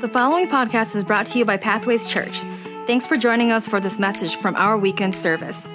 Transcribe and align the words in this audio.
The 0.00 0.08
following 0.08 0.46
podcast 0.46 0.94
is 0.94 1.02
brought 1.02 1.26
to 1.26 1.40
you 1.40 1.44
by 1.44 1.56
Pathways 1.56 2.06
Church. 2.06 2.44
Thanks 2.86 3.04
for 3.04 3.16
joining 3.16 3.50
us 3.50 3.66
for 3.66 3.80
this 3.80 3.98
message 3.98 4.36
from 4.36 4.54
our 4.54 4.78
weekend 4.78 5.12
service. 5.12 5.66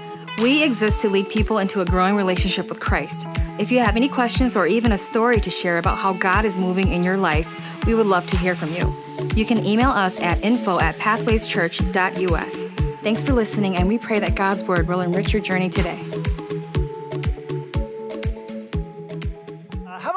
We 0.42 0.64
exist 0.64 1.02
to 1.02 1.10
lead 1.10 1.28
people 1.28 1.58
into 1.58 1.82
a 1.82 1.86
growing 1.86 2.16
relationship 2.16 2.70
with 2.70 2.80
Christ. 2.80 3.28
If 3.60 3.70
you 3.70 3.80
have 3.80 3.98
any 3.98 4.08
questions 4.08 4.56
or 4.56 4.66
even 4.66 4.94
a 4.94 4.98
story 4.98 5.42
to 5.42 5.50
share 5.50 5.78
about 5.78 5.98
how 5.98 6.14
God 6.14 6.46
is 6.46 6.58
moving 6.58 6.94
in 6.94 7.04
your 7.04 7.18
life, 7.18 7.50
we 7.86 7.96
would 7.96 8.06
love 8.06 8.26
to 8.28 8.38
hear 8.38 8.56
from 8.56 8.74
you. 8.74 8.96
You 9.36 9.46
can 9.46 9.66
email 9.66 9.90
us 9.90 10.18
at 10.22 10.42
info 10.42 10.80
at 10.80 10.96
pathwayschurch.us. 11.00 12.66
Thanks 13.04 13.24
for 13.24 13.34
listening, 13.34 13.76
and 13.76 13.90
we 13.90 13.98
pray 13.98 14.20
that 14.20 14.36
God's 14.36 14.64
word 14.64 14.88
will 14.88 15.02
enrich 15.02 15.34
your 15.34 15.42
journey 15.42 15.70
today. 15.70 16.00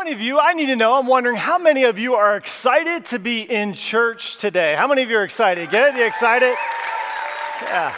Many 0.07 0.15
of 0.15 0.21
you, 0.21 0.39
I 0.39 0.53
need 0.53 0.67
to 0.67 0.77
know, 0.77 0.95
I'm 0.95 1.09
wondering 1.09 1.35
how 1.35 1.59
many 1.59 1.83
of 1.83 1.99
you 1.99 2.15
are 2.15 2.37
excited 2.37 3.07
to 3.07 3.19
be 3.19 3.41
in 3.41 3.75
church 3.75 4.37
today? 4.37 4.77
How 4.77 4.87
many 4.87 5.03
of 5.03 5.11
you 5.11 5.17
are 5.17 5.25
excited? 5.25 5.69
Good? 5.69 5.97
You 5.97 6.05
excited? 6.05 6.55
Yeah. 7.63 7.93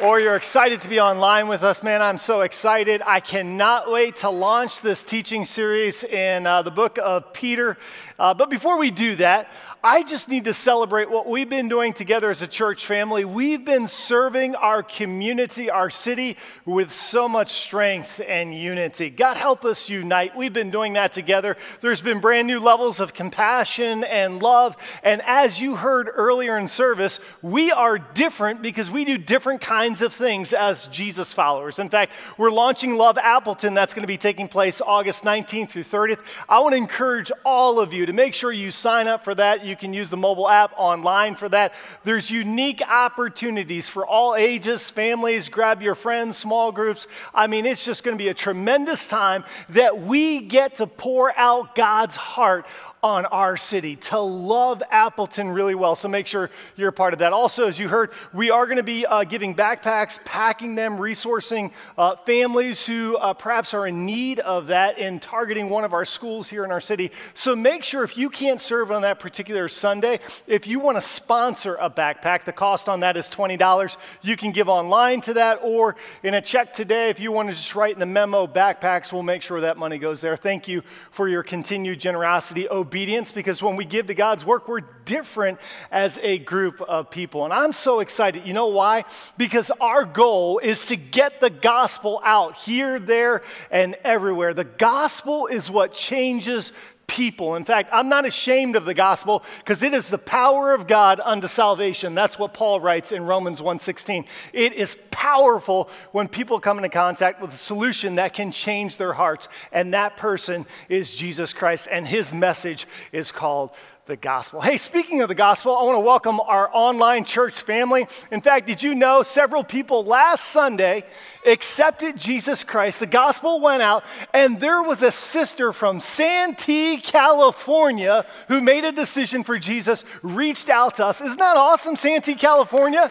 Or 0.00 0.18
you're 0.18 0.34
excited 0.34 0.80
to 0.80 0.88
be 0.88 0.98
online 0.98 1.48
with 1.48 1.62
us, 1.62 1.82
man. 1.82 2.00
I'm 2.00 2.16
so 2.16 2.40
excited. 2.40 3.02
I 3.04 3.20
cannot 3.20 3.92
wait 3.92 4.16
to 4.16 4.30
launch 4.30 4.80
this 4.80 5.04
teaching 5.04 5.44
series 5.44 6.02
in 6.04 6.46
uh, 6.46 6.62
the 6.62 6.70
book 6.70 6.98
of 7.02 7.34
Peter. 7.34 7.76
Uh, 8.18 8.32
but 8.32 8.48
before 8.48 8.78
we 8.78 8.90
do 8.90 9.16
that, 9.16 9.50
I 9.88 10.02
just 10.02 10.28
need 10.28 10.46
to 10.46 10.52
celebrate 10.52 11.08
what 11.08 11.28
we've 11.28 11.48
been 11.48 11.68
doing 11.68 11.92
together 11.92 12.28
as 12.28 12.42
a 12.42 12.48
church 12.48 12.86
family. 12.86 13.24
We've 13.24 13.64
been 13.64 13.86
serving 13.86 14.56
our 14.56 14.82
community, 14.82 15.70
our 15.70 15.90
city, 15.90 16.38
with 16.64 16.92
so 16.92 17.28
much 17.28 17.52
strength 17.52 18.20
and 18.26 18.52
unity. 18.52 19.10
God 19.10 19.36
help 19.36 19.64
us 19.64 19.88
unite. 19.88 20.36
We've 20.36 20.52
been 20.52 20.72
doing 20.72 20.94
that 20.94 21.12
together. 21.12 21.56
There's 21.82 22.00
been 22.00 22.18
brand 22.18 22.48
new 22.48 22.58
levels 22.58 22.98
of 22.98 23.14
compassion 23.14 24.02
and 24.02 24.42
love. 24.42 24.76
And 25.04 25.22
as 25.22 25.60
you 25.60 25.76
heard 25.76 26.10
earlier 26.12 26.58
in 26.58 26.66
service, 26.66 27.20
we 27.40 27.70
are 27.70 27.96
different 27.96 28.62
because 28.62 28.90
we 28.90 29.04
do 29.04 29.16
different 29.16 29.60
kinds 29.60 30.02
of 30.02 30.12
things 30.12 30.52
as 30.52 30.88
Jesus 30.88 31.32
followers. 31.32 31.78
In 31.78 31.90
fact, 31.90 32.10
we're 32.36 32.50
launching 32.50 32.96
Love 32.96 33.18
Appleton. 33.18 33.74
That's 33.74 33.94
going 33.94 34.02
to 34.02 34.08
be 34.08 34.18
taking 34.18 34.48
place 34.48 34.80
August 34.84 35.22
19th 35.22 35.68
through 35.70 35.84
30th. 35.84 36.18
I 36.48 36.58
want 36.58 36.72
to 36.72 36.76
encourage 36.76 37.30
all 37.44 37.78
of 37.78 37.92
you 37.92 38.06
to 38.06 38.12
make 38.12 38.34
sure 38.34 38.50
you 38.50 38.72
sign 38.72 39.06
up 39.06 39.22
for 39.22 39.36
that. 39.36 39.64
You 39.64 39.75
can 39.76 39.92
use 39.92 40.10
the 40.10 40.16
mobile 40.16 40.48
app 40.48 40.72
online 40.76 41.36
for 41.36 41.48
that. 41.50 41.74
There's 42.04 42.30
unique 42.30 42.82
opportunities 42.82 43.88
for 43.88 44.06
all 44.06 44.34
ages, 44.34 44.90
families, 44.90 45.48
grab 45.48 45.82
your 45.82 45.94
friends, 45.94 46.36
small 46.36 46.72
groups. 46.72 47.06
I 47.34 47.46
mean, 47.46 47.66
it's 47.66 47.84
just 47.84 48.02
going 48.02 48.16
to 48.16 48.22
be 48.22 48.28
a 48.28 48.34
tremendous 48.34 49.08
time 49.08 49.44
that 49.68 50.00
we 50.00 50.40
get 50.40 50.74
to 50.76 50.86
pour 50.86 51.36
out 51.38 51.74
God's 51.74 52.16
heart 52.16 52.66
on 53.06 53.24
our 53.26 53.56
city, 53.56 53.94
to 53.94 54.18
love 54.18 54.82
Appleton 54.90 55.50
really 55.50 55.76
well. 55.76 55.94
So 55.94 56.08
make 56.08 56.26
sure 56.26 56.50
you're 56.74 56.88
a 56.88 56.92
part 56.92 57.12
of 57.12 57.20
that. 57.20 57.32
Also, 57.32 57.68
as 57.68 57.78
you 57.78 57.86
heard, 57.86 58.10
we 58.32 58.50
are 58.50 58.66
going 58.66 58.78
to 58.78 58.82
be 58.82 59.06
uh, 59.06 59.22
giving 59.22 59.54
backpacks, 59.54 60.18
packing 60.24 60.74
them, 60.74 60.98
resourcing 60.98 61.70
uh, 61.96 62.16
families 62.26 62.84
who 62.84 63.16
uh, 63.18 63.32
perhaps 63.32 63.74
are 63.74 63.86
in 63.86 64.06
need 64.06 64.40
of 64.40 64.66
that 64.66 64.98
in 64.98 65.20
targeting 65.20 65.68
one 65.68 65.84
of 65.84 65.92
our 65.92 66.04
schools 66.04 66.48
here 66.48 66.64
in 66.64 66.72
our 66.72 66.80
city. 66.80 67.12
So 67.34 67.54
make 67.54 67.84
sure 67.84 68.02
if 68.02 68.18
you 68.18 68.28
can't 68.28 68.60
serve 68.60 68.90
on 68.90 69.02
that 69.02 69.20
particular 69.20 69.68
Sunday, 69.68 70.18
if 70.48 70.66
you 70.66 70.80
want 70.80 70.96
to 70.96 71.00
sponsor 71.00 71.76
a 71.76 71.88
backpack, 71.88 72.42
the 72.42 72.52
cost 72.52 72.88
on 72.88 73.00
that 73.00 73.16
is 73.16 73.28
$20. 73.28 73.96
You 74.22 74.36
can 74.36 74.50
give 74.50 74.68
online 74.68 75.20
to 75.20 75.34
that 75.34 75.60
or 75.62 75.94
in 76.24 76.34
a 76.34 76.40
check 76.40 76.72
today. 76.72 77.10
If 77.10 77.20
you 77.20 77.30
want 77.30 77.50
to 77.50 77.54
just 77.54 77.76
write 77.76 77.94
in 77.94 78.00
the 78.00 78.06
memo 78.06 78.48
backpacks, 78.48 79.12
we'll 79.12 79.22
make 79.22 79.42
sure 79.42 79.60
that 79.60 79.76
money 79.76 79.98
goes 79.98 80.20
there. 80.20 80.36
Thank 80.36 80.66
you 80.66 80.82
for 81.12 81.28
your 81.28 81.44
continued 81.44 82.00
generosity. 82.00 82.68
Obedience 82.68 82.95
obedience 82.96 83.30
because 83.30 83.62
when 83.62 83.76
we 83.76 83.84
give 83.84 84.06
to 84.06 84.14
God's 84.14 84.42
work, 84.42 84.66
we're 84.68 84.80
different 85.04 85.60
as 85.90 86.18
a 86.22 86.38
group 86.38 86.80
of 86.80 87.10
people. 87.10 87.44
And 87.44 87.52
I'm 87.52 87.74
so 87.74 88.00
excited. 88.00 88.46
You 88.46 88.54
know 88.54 88.68
why? 88.68 89.04
Because 89.36 89.70
our 89.82 90.06
goal 90.06 90.60
is 90.60 90.86
to 90.86 90.96
get 90.96 91.38
the 91.42 91.50
gospel 91.50 92.22
out 92.24 92.56
here, 92.56 92.98
there, 92.98 93.42
and 93.70 93.96
everywhere. 94.02 94.54
The 94.54 94.64
gospel 94.64 95.46
is 95.46 95.70
what 95.70 95.92
changes 95.92 96.72
people. 97.06 97.54
In 97.56 97.64
fact, 97.64 97.90
I'm 97.92 98.08
not 98.08 98.26
ashamed 98.26 98.76
of 98.76 98.84
the 98.84 98.94
gospel 98.94 99.44
because 99.58 99.82
it 99.82 99.94
is 99.94 100.08
the 100.08 100.18
power 100.18 100.74
of 100.74 100.86
God 100.86 101.20
unto 101.24 101.46
salvation. 101.46 102.14
That's 102.14 102.38
what 102.38 102.54
Paul 102.54 102.80
writes 102.80 103.12
in 103.12 103.24
Romans 103.26 103.62
1:16. 103.62 104.24
It 104.52 104.72
is 104.72 104.96
powerful 105.10 105.88
when 106.12 106.28
people 106.28 106.60
come 106.60 106.78
into 106.78 106.88
contact 106.88 107.40
with 107.40 107.54
a 107.54 107.58
solution 107.58 108.16
that 108.16 108.34
can 108.34 108.52
change 108.52 108.96
their 108.96 109.12
hearts, 109.12 109.48
and 109.72 109.94
that 109.94 110.16
person 110.16 110.66
is 110.88 111.14
Jesus 111.14 111.52
Christ 111.52 111.88
and 111.90 112.06
his 112.06 112.32
message 112.32 112.86
is 113.12 113.32
called 113.32 113.70
the 114.06 114.16
gospel. 114.16 114.60
Hey, 114.60 114.76
speaking 114.76 115.20
of 115.20 115.28
the 115.28 115.34
gospel, 115.34 115.76
I 115.76 115.82
want 115.82 115.96
to 115.96 116.00
welcome 116.00 116.38
our 116.38 116.70
online 116.72 117.24
church 117.24 117.62
family. 117.62 118.06
In 118.30 118.40
fact, 118.40 118.68
did 118.68 118.80
you 118.80 118.94
know 118.94 119.24
several 119.24 119.64
people 119.64 120.04
last 120.04 120.44
Sunday 120.44 121.02
accepted 121.44 122.16
Jesus 122.16 122.62
Christ? 122.62 123.00
The 123.00 123.06
gospel 123.06 123.58
went 123.58 123.82
out, 123.82 124.04
and 124.32 124.60
there 124.60 124.80
was 124.80 125.02
a 125.02 125.10
sister 125.10 125.72
from 125.72 125.98
Santee, 125.98 126.98
California, 126.98 128.24
who 128.46 128.60
made 128.60 128.84
a 128.84 128.92
decision 128.92 129.42
for 129.42 129.58
Jesus, 129.58 130.04
reached 130.22 130.68
out 130.68 130.96
to 130.96 131.06
us. 131.06 131.20
Isn't 131.20 131.38
that 131.38 131.56
awesome, 131.56 131.96
Santee, 131.96 132.36
California? 132.36 133.10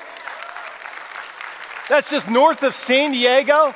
That's 1.89 2.09
just 2.09 2.29
north 2.29 2.63
of 2.63 2.73
San 2.73 3.11
Diego. 3.11 3.75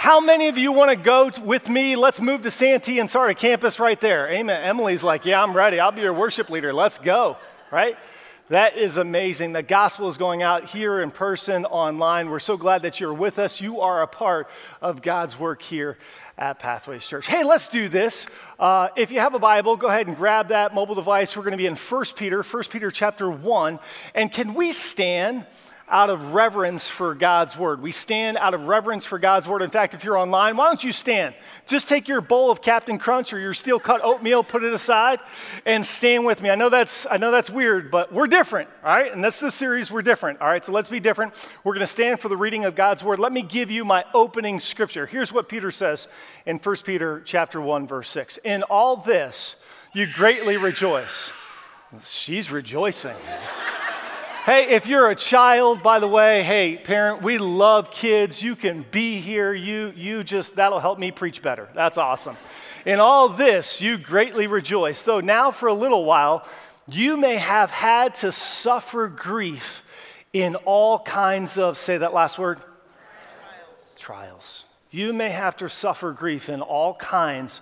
How 0.00 0.18
many 0.18 0.48
of 0.48 0.56
you 0.56 0.72
want 0.72 0.88
to 0.88 0.96
go 0.96 1.30
with 1.44 1.68
me? 1.68 1.94
Let's 1.94 2.22
move 2.22 2.40
to 2.44 2.50
Santee 2.50 3.00
and 3.00 3.10
start 3.10 3.30
a 3.30 3.34
campus 3.34 3.78
right 3.78 4.00
there. 4.00 4.30
Amen. 4.30 4.62
Emily's 4.62 5.04
like, 5.04 5.26
Yeah, 5.26 5.42
I'm 5.42 5.52
ready. 5.52 5.78
I'll 5.78 5.92
be 5.92 6.00
your 6.00 6.14
worship 6.14 6.48
leader. 6.48 6.72
Let's 6.72 6.98
go. 6.98 7.36
Right? 7.70 7.98
That 8.48 8.78
is 8.78 8.96
amazing. 8.96 9.52
The 9.52 9.62
gospel 9.62 10.08
is 10.08 10.16
going 10.16 10.42
out 10.42 10.64
here 10.64 11.02
in 11.02 11.10
person, 11.10 11.66
online. 11.66 12.30
We're 12.30 12.38
so 12.38 12.56
glad 12.56 12.80
that 12.82 12.98
you're 12.98 13.12
with 13.12 13.38
us. 13.38 13.60
You 13.60 13.82
are 13.82 14.00
a 14.00 14.06
part 14.06 14.48
of 14.80 15.02
God's 15.02 15.38
work 15.38 15.60
here 15.60 15.98
at 16.38 16.58
Pathways 16.58 17.06
Church. 17.06 17.26
Hey, 17.26 17.44
let's 17.44 17.68
do 17.68 17.90
this. 17.90 18.26
Uh, 18.58 18.88
if 18.96 19.12
you 19.12 19.20
have 19.20 19.34
a 19.34 19.38
Bible, 19.38 19.76
go 19.76 19.88
ahead 19.88 20.06
and 20.06 20.16
grab 20.16 20.48
that 20.48 20.74
mobile 20.74 20.94
device. 20.94 21.36
We're 21.36 21.42
going 21.42 21.52
to 21.52 21.58
be 21.58 21.66
in 21.66 21.76
1 21.76 22.04
Peter, 22.16 22.42
1 22.42 22.62
Peter 22.70 22.90
chapter 22.90 23.30
1. 23.30 23.78
And 24.14 24.32
can 24.32 24.54
we 24.54 24.72
stand? 24.72 25.44
Out 25.90 26.08
of 26.08 26.34
reverence 26.34 26.88
for 26.88 27.14
God's 27.14 27.56
word. 27.56 27.82
We 27.82 27.90
stand 27.90 28.36
out 28.36 28.54
of 28.54 28.68
reverence 28.68 29.04
for 29.04 29.18
God's 29.18 29.48
word. 29.48 29.60
In 29.60 29.70
fact, 29.70 29.92
if 29.92 30.04
you're 30.04 30.16
online, 30.16 30.56
why 30.56 30.68
don't 30.68 30.82
you 30.82 30.92
stand? 30.92 31.34
Just 31.66 31.88
take 31.88 32.06
your 32.06 32.20
bowl 32.20 32.50
of 32.50 32.62
Captain 32.62 32.96
Crunch 32.96 33.32
or 33.32 33.40
your 33.40 33.52
steel 33.52 33.80
cut 33.80 34.00
oatmeal, 34.04 34.44
put 34.44 34.62
it 34.62 34.72
aside, 34.72 35.18
and 35.66 35.84
stand 35.84 36.24
with 36.24 36.40
me. 36.42 36.50
I 36.50 36.54
know 36.54 36.68
that's 36.68 37.06
I 37.10 37.16
know 37.16 37.30
that's 37.30 37.50
weird, 37.50 37.90
but 37.90 38.12
we're 38.12 38.28
different, 38.28 38.70
all 38.84 38.90
right? 38.90 39.12
And 39.12 39.24
this 39.24 39.34
is 39.36 39.40
the 39.40 39.50
series, 39.50 39.90
we're 39.90 40.02
different. 40.02 40.40
All 40.40 40.48
right, 40.48 40.64
so 40.64 40.72
let's 40.72 40.88
be 40.88 41.00
different. 41.00 41.34
We're 41.64 41.74
gonna 41.74 41.86
stand 41.86 42.20
for 42.20 42.28
the 42.28 42.36
reading 42.36 42.64
of 42.64 42.74
God's 42.76 43.02
word. 43.02 43.18
Let 43.18 43.32
me 43.32 43.42
give 43.42 43.70
you 43.70 43.84
my 43.84 44.04
opening 44.14 44.60
scripture. 44.60 45.06
Here's 45.06 45.32
what 45.32 45.48
Peter 45.48 45.70
says 45.70 46.06
in 46.46 46.58
1 46.58 46.76
Peter 46.84 47.20
chapter 47.24 47.60
1, 47.60 47.86
verse 47.86 48.08
6. 48.10 48.38
In 48.44 48.62
all 48.64 48.96
this 48.96 49.56
you 49.92 50.06
greatly 50.14 50.56
rejoice. 50.56 51.30
She's 52.04 52.52
rejoicing. 52.52 53.16
Hey, 54.46 54.70
if 54.70 54.86
you're 54.86 55.10
a 55.10 55.14
child, 55.14 55.82
by 55.82 55.98
the 55.98 56.08
way, 56.08 56.42
hey, 56.42 56.78
parent, 56.78 57.20
we 57.20 57.36
love 57.36 57.90
kids. 57.90 58.42
You 58.42 58.56
can 58.56 58.86
be 58.90 59.18
here. 59.20 59.52
You, 59.52 59.92
you 59.94 60.24
just, 60.24 60.56
that'll 60.56 60.80
help 60.80 60.98
me 60.98 61.10
preach 61.10 61.42
better. 61.42 61.68
That's 61.74 61.98
awesome. 61.98 62.38
In 62.86 63.00
all 63.00 63.28
this, 63.28 63.82
you 63.82 63.98
greatly 63.98 64.46
rejoice. 64.46 65.02
Though 65.02 65.20
now, 65.20 65.50
for 65.50 65.68
a 65.68 65.74
little 65.74 66.06
while, 66.06 66.46
you 66.88 67.18
may 67.18 67.36
have 67.36 67.70
had 67.70 68.14
to 68.16 68.32
suffer 68.32 69.08
grief 69.08 69.82
in 70.32 70.56
all 70.56 71.00
kinds 71.00 71.58
of, 71.58 71.76
say 71.76 71.98
that 71.98 72.14
last 72.14 72.38
word, 72.38 72.60
trials. 73.98 73.98
trials. 73.98 74.64
You 74.90 75.12
may 75.12 75.28
have 75.28 75.54
to 75.58 75.68
suffer 75.68 76.12
grief 76.12 76.48
in 76.48 76.62
all 76.62 76.94
kinds 76.94 77.60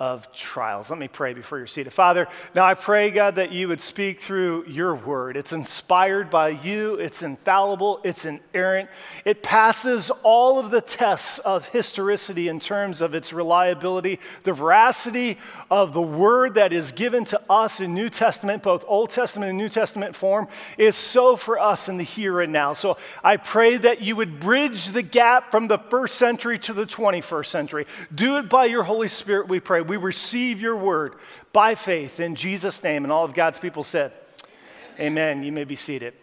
of 0.00 0.32
trials. 0.32 0.90
Let 0.90 0.98
me 0.98 1.06
pray 1.06 1.34
before 1.34 1.58
you're 1.58 1.68
seated. 1.68 1.92
Father, 1.92 2.26
now 2.52 2.64
I 2.64 2.74
pray, 2.74 3.12
God, 3.12 3.36
that 3.36 3.52
you 3.52 3.68
would 3.68 3.80
speak 3.80 4.20
through 4.20 4.66
your 4.66 4.96
word. 4.96 5.36
It's 5.36 5.52
inspired 5.52 6.30
by 6.30 6.48
you, 6.48 6.96
it's 6.96 7.22
infallible, 7.22 8.00
it's 8.02 8.24
inerrant. 8.24 8.90
It 9.24 9.44
passes 9.44 10.10
all 10.24 10.58
of 10.58 10.72
the 10.72 10.80
tests 10.80 11.38
of 11.38 11.68
historicity 11.68 12.48
in 12.48 12.58
terms 12.58 13.02
of 13.02 13.14
its 13.14 13.32
reliability, 13.32 14.18
the 14.42 14.52
veracity 14.52 15.38
of 15.70 15.92
the 15.92 16.02
word 16.02 16.54
that 16.54 16.72
is 16.72 16.90
given 16.90 17.24
to 17.26 17.40
us 17.48 17.80
in 17.80 17.94
New 17.94 18.10
Testament, 18.10 18.64
both 18.64 18.84
Old 18.88 19.10
Testament 19.10 19.50
and 19.50 19.58
New 19.58 19.68
Testament 19.68 20.16
form, 20.16 20.48
is 20.76 20.96
so 20.96 21.36
for 21.36 21.56
us 21.60 21.88
in 21.88 21.98
the 21.98 22.04
here 22.04 22.40
and 22.40 22.52
now. 22.52 22.72
So 22.72 22.96
I 23.22 23.36
pray 23.36 23.76
that 23.76 24.02
you 24.02 24.16
would 24.16 24.40
bridge 24.40 24.88
the 24.88 25.02
gap 25.02 25.52
from 25.52 25.68
the 25.68 25.78
first 25.78 26.16
century 26.16 26.58
to 26.58 26.72
the 26.72 26.84
21st 26.84 27.46
century. 27.46 27.86
Do 28.12 28.38
it 28.38 28.48
by 28.48 28.64
your 28.64 28.82
Holy 28.82 29.06
Spirit, 29.06 29.46
we 29.46 29.60
pray 29.60 29.84
we 29.84 29.93
receive 29.98 30.60
your 30.60 30.76
word 30.76 31.16
by 31.52 31.74
faith 31.74 32.20
in 32.20 32.34
Jesus' 32.34 32.82
name. 32.82 33.04
And 33.04 33.12
all 33.12 33.24
of 33.24 33.34
God's 33.34 33.58
people 33.58 33.82
said, 33.82 34.12
Amen. 34.98 35.38
Amen. 35.38 35.42
You 35.42 35.52
may 35.52 35.64
be 35.64 35.76
seated. 35.76 36.14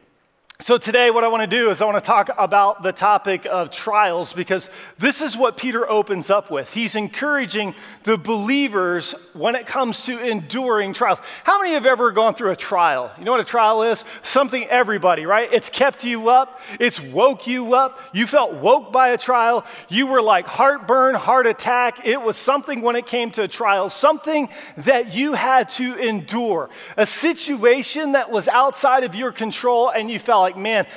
So, 0.63 0.77
today, 0.77 1.09
what 1.09 1.23
I 1.23 1.27
want 1.27 1.41
to 1.41 1.47
do 1.47 1.71
is 1.71 1.81
I 1.81 1.85
want 1.85 1.97
to 1.97 2.07
talk 2.07 2.29
about 2.37 2.83
the 2.83 2.91
topic 2.91 3.47
of 3.49 3.71
trials 3.71 4.31
because 4.31 4.69
this 4.99 5.19
is 5.19 5.35
what 5.35 5.57
Peter 5.57 5.89
opens 5.89 6.29
up 6.29 6.51
with. 6.51 6.71
He's 6.71 6.95
encouraging 6.95 7.73
the 8.03 8.15
believers 8.15 9.15
when 9.33 9.55
it 9.55 9.65
comes 9.65 10.03
to 10.03 10.19
enduring 10.19 10.93
trials. 10.93 11.17
How 11.45 11.59
many 11.59 11.73
have 11.73 11.87
ever 11.87 12.11
gone 12.11 12.35
through 12.35 12.51
a 12.51 12.55
trial? 12.55 13.11
You 13.17 13.25
know 13.25 13.31
what 13.31 13.39
a 13.39 13.43
trial 13.43 13.81
is? 13.81 14.05
Something 14.21 14.65
everybody, 14.65 15.25
right? 15.25 15.51
It's 15.51 15.71
kept 15.71 16.03
you 16.03 16.29
up, 16.29 16.61
it's 16.79 17.01
woke 17.01 17.47
you 17.47 17.73
up. 17.73 17.99
You 18.13 18.27
felt 18.27 18.53
woke 18.53 18.93
by 18.93 19.09
a 19.09 19.17
trial. 19.17 19.65
You 19.89 20.05
were 20.05 20.21
like 20.21 20.45
heartburn, 20.45 21.15
heart 21.15 21.47
attack. 21.47 22.05
It 22.05 22.21
was 22.21 22.37
something 22.37 22.83
when 22.83 22.95
it 22.95 23.07
came 23.07 23.31
to 23.31 23.41
a 23.41 23.47
trial, 23.47 23.89
something 23.89 24.47
that 24.77 25.15
you 25.15 25.33
had 25.33 25.69
to 25.69 25.95
endure, 25.95 26.69
a 26.97 27.07
situation 27.07 28.11
that 28.11 28.29
was 28.29 28.47
outside 28.47 29.03
of 29.03 29.15
your 29.15 29.31
control, 29.31 29.89
and 29.89 30.07
you 30.11 30.19
felt 30.19 30.50
like, 30.51 30.61
man, 30.61 30.87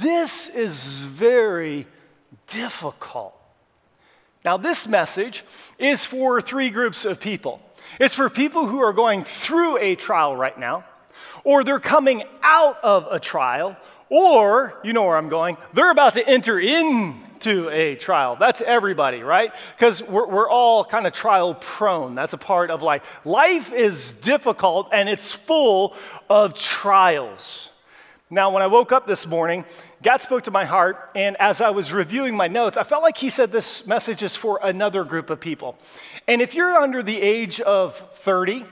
this 0.00 0.48
is 0.48 0.82
very 0.84 1.86
difficult. 2.46 3.34
Now, 4.44 4.56
this 4.56 4.88
message 4.88 5.44
is 5.78 6.04
for 6.04 6.40
three 6.40 6.70
groups 6.70 7.04
of 7.04 7.20
people 7.20 7.60
it's 7.98 8.14
for 8.14 8.30
people 8.30 8.66
who 8.66 8.80
are 8.80 8.92
going 8.92 9.24
through 9.24 9.78
a 9.78 9.96
trial 9.96 10.36
right 10.36 10.56
now, 10.56 10.84
or 11.42 11.64
they're 11.64 11.80
coming 11.80 12.22
out 12.42 12.78
of 12.84 13.08
a 13.10 13.18
trial, 13.18 13.76
or, 14.08 14.78
you 14.84 14.92
know 14.92 15.02
where 15.04 15.16
I'm 15.16 15.28
going, 15.28 15.56
they're 15.72 15.90
about 15.90 16.14
to 16.14 16.28
enter 16.28 16.60
into 16.60 17.68
a 17.70 17.96
trial. 17.96 18.36
That's 18.38 18.60
everybody, 18.60 19.22
right? 19.22 19.52
Because 19.76 20.02
we're, 20.02 20.26
we're 20.26 20.48
all 20.48 20.84
kind 20.84 21.06
of 21.06 21.12
trial 21.12 21.54
prone. 21.54 22.14
That's 22.14 22.32
a 22.32 22.38
part 22.38 22.70
of 22.70 22.82
life. 22.82 23.20
Life 23.24 23.72
is 23.72 24.12
difficult 24.12 24.90
and 24.92 25.08
it's 25.08 25.32
full 25.32 25.96
of 26.28 26.54
trials. 26.54 27.69
Now, 28.32 28.50
when 28.50 28.62
I 28.62 28.68
woke 28.68 28.92
up 28.92 29.08
this 29.08 29.26
morning, 29.26 29.64
God 30.04 30.18
spoke 30.22 30.44
to 30.44 30.52
my 30.52 30.64
heart, 30.64 31.10
and 31.16 31.36
as 31.40 31.60
I 31.60 31.70
was 31.70 31.92
reviewing 31.92 32.36
my 32.36 32.46
notes, 32.46 32.76
I 32.76 32.84
felt 32.84 33.02
like 33.02 33.16
He 33.16 33.28
said 33.28 33.50
this 33.50 33.84
message 33.88 34.22
is 34.22 34.36
for 34.36 34.60
another 34.62 35.02
group 35.02 35.30
of 35.30 35.40
people. 35.40 35.76
And 36.28 36.40
if 36.40 36.54
you're 36.54 36.74
under 36.74 37.02
the 37.02 37.20
age 37.20 37.60
of 37.60 37.96
30, 38.18 38.64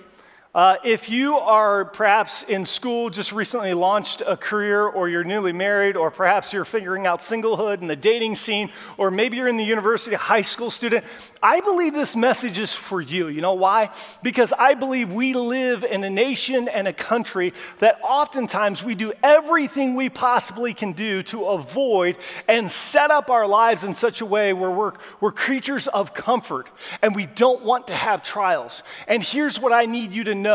uh, 0.59 0.77
if 0.83 1.09
you 1.09 1.37
are 1.37 1.85
perhaps 1.85 2.43
in 2.43 2.65
school, 2.65 3.11
just 3.11 3.31
recently 3.31 3.75
launched 3.75 4.23
a 4.27 4.37
career, 4.37 4.89
or 4.89 5.09
you're 5.09 5.23
newly 5.23 5.53
married, 5.53 5.97
or 5.97 6.11
perhaps 6.11 6.53
you're 6.53 6.65
figuring 6.65 7.07
out 7.07 7.21
singlehood 7.21 7.81
and 7.81 7.89
the 7.89 7.95
dating 7.95 8.35
scene, 8.35 8.69
or 8.97 9.09
maybe 9.09 9.37
you're 9.37 9.47
in 9.47 9.57
the 9.57 9.63
university, 9.63 10.17
high 10.17 10.43
school 10.43 10.73
student, 10.73 11.05
I 11.41 11.61
believe 11.61 11.95
this 11.95 12.17
message 12.17 12.59
is 12.59 12.75
for 12.75 13.01
you. 13.01 13.29
You 13.29 13.41
know 13.41 13.55
why? 13.55 13.91
Because 14.25 14.53
I 14.53 14.75
believe 14.75 15.13
we 15.13 15.33
live 15.33 15.85
in 15.85 16.03
a 16.03 16.11
nation 16.11 16.67
and 16.67 16.89
a 16.89 16.93
country 16.93 17.55
that 17.79 18.01
oftentimes 18.03 18.83
we 18.83 18.97
do 18.97 19.13
everything 19.23 19.95
we 19.95 20.09
possibly 20.09 20.75
can 20.75 20.91
do 20.91 21.23
to 21.23 21.45
avoid 21.45 22.17
and 22.49 22.69
set 22.69 23.13
up 23.13 23.31
our 23.31 23.47
lives 23.47 23.85
in 23.85 23.95
such 23.95 24.23
a 24.23 24.27
way 24.27 24.53
where 24.53 24.73
we're, 24.73 24.95
we're 25.21 25.31
creatures 25.31 25.87
of 25.87 26.15
comfort 26.15 26.69
and 27.01 27.15
we 27.15 27.27
don't 27.27 27.63
want 27.63 27.87
to 27.87 27.95
have 27.95 28.25
trials. 28.25 28.83
And 29.07 29.23
here's 29.23 29.61
what 29.61 29.73
I 29.73 29.87
need 29.87 30.13
you 30.13 30.25
to 30.25 30.35
know 30.35 30.48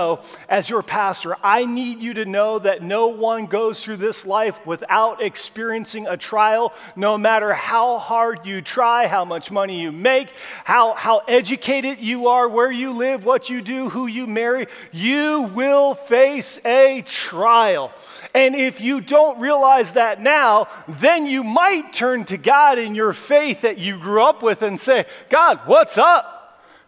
as 0.49 0.69
your 0.69 0.81
pastor. 0.81 1.35
I 1.43 1.65
need 1.65 1.99
you 1.99 2.13
to 2.15 2.25
know 2.25 2.59
that 2.59 2.81
no 2.81 3.07
one 3.07 3.45
goes 3.45 3.83
through 3.83 3.97
this 3.97 4.25
life 4.25 4.65
without 4.65 5.21
experiencing 5.21 6.07
a 6.07 6.17
trial, 6.17 6.73
no 6.95 7.17
matter 7.17 7.53
how 7.53 7.97
hard 7.97 8.45
you 8.45 8.61
try, 8.61 9.07
how 9.07 9.25
much 9.25 9.51
money 9.51 9.81
you 9.81 9.91
make, 9.91 10.33
how, 10.63 10.93
how 10.93 11.19
educated 11.27 11.99
you 11.99 12.27
are, 12.27 12.47
where 12.47 12.71
you 12.71 12.91
live, 12.91 13.25
what 13.25 13.49
you 13.49 13.61
do, 13.61 13.89
who 13.89 14.07
you 14.07 14.27
marry. 14.27 14.67
You 14.91 15.43
will 15.53 15.93
face 15.93 16.59
a 16.65 17.03
trial. 17.03 17.91
And 18.33 18.55
if 18.55 18.81
you 18.81 19.01
don't 19.01 19.39
realize 19.39 19.93
that 19.93 20.21
now, 20.21 20.67
then 20.87 21.27
you 21.27 21.43
might 21.43 21.93
turn 21.93 22.25
to 22.25 22.37
God 22.37 22.79
in 22.79 22.95
your 22.95 23.13
faith 23.13 23.61
that 23.61 23.77
you 23.77 23.97
grew 23.97 24.23
up 24.23 24.41
with 24.41 24.61
and 24.61 24.79
say, 24.79 25.05
God, 25.29 25.61
what's 25.65 25.97
up? 25.97 26.32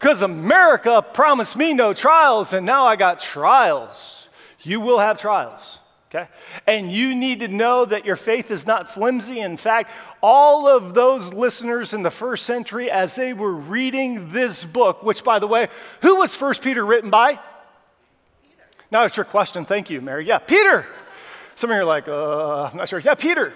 Because 0.06 0.22
America 0.22 1.02
promised 1.02 1.56
me 1.58 1.74
no 1.74 1.92
trials, 1.92 2.54
and 2.54 2.64
now 2.64 2.86
I 2.86 2.96
got 2.96 3.20
trials. 3.20 4.30
You 4.62 4.80
will 4.80 5.00
have 5.00 5.18
trials, 5.18 5.80
okay? 6.12 6.30
And 6.68 6.92
you 6.92 7.16
need 7.16 7.40
to 7.40 7.48
know 7.48 7.86
that 7.86 8.06
your 8.06 8.16
faith 8.16 8.52
is 8.52 8.68
not 8.68 8.94
flimsy. 8.94 9.40
In 9.40 9.58
fact, 9.58 9.90
all 10.22 10.68
of 10.68 10.94
those 10.94 11.34
listeners 11.34 11.92
in 11.92 12.04
the 12.04 12.12
first 12.12 12.46
century, 12.46 12.92
as 12.92 13.16
they 13.16 13.34
were 13.34 13.52
reading 13.52 14.32
this 14.32 14.64
book, 14.64 15.02
which, 15.02 15.24
by 15.24 15.40
the 15.40 15.48
way, 15.48 15.70
who 16.04 16.18
was 16.18 16.36
First 16.36 16.62
Peter 16.62 16.86
written 16.86 17.10
by? 17.10 17.40
Not 18.92 19.08
a 19.08 19.10
trick 19.10 19.30
question. 19.30 19.66
Thank 19.66 19.90
you, 19.90 20.02
Mary. 20.02 20.28
Yeah, 20.28 20.38
Peter. 20.38 20.86
Some 21.56 21.72
of 21.72 21.78
you 21.78 21.82
are 21.82 21.84
like, 21.84 22.08
uh, 22.08 22.66
I'm 22.66 22.78
not 22.78 22.90
sure. 22.90 23.00
Yeah, 23.00 23.16
Peter. 23.16 23.54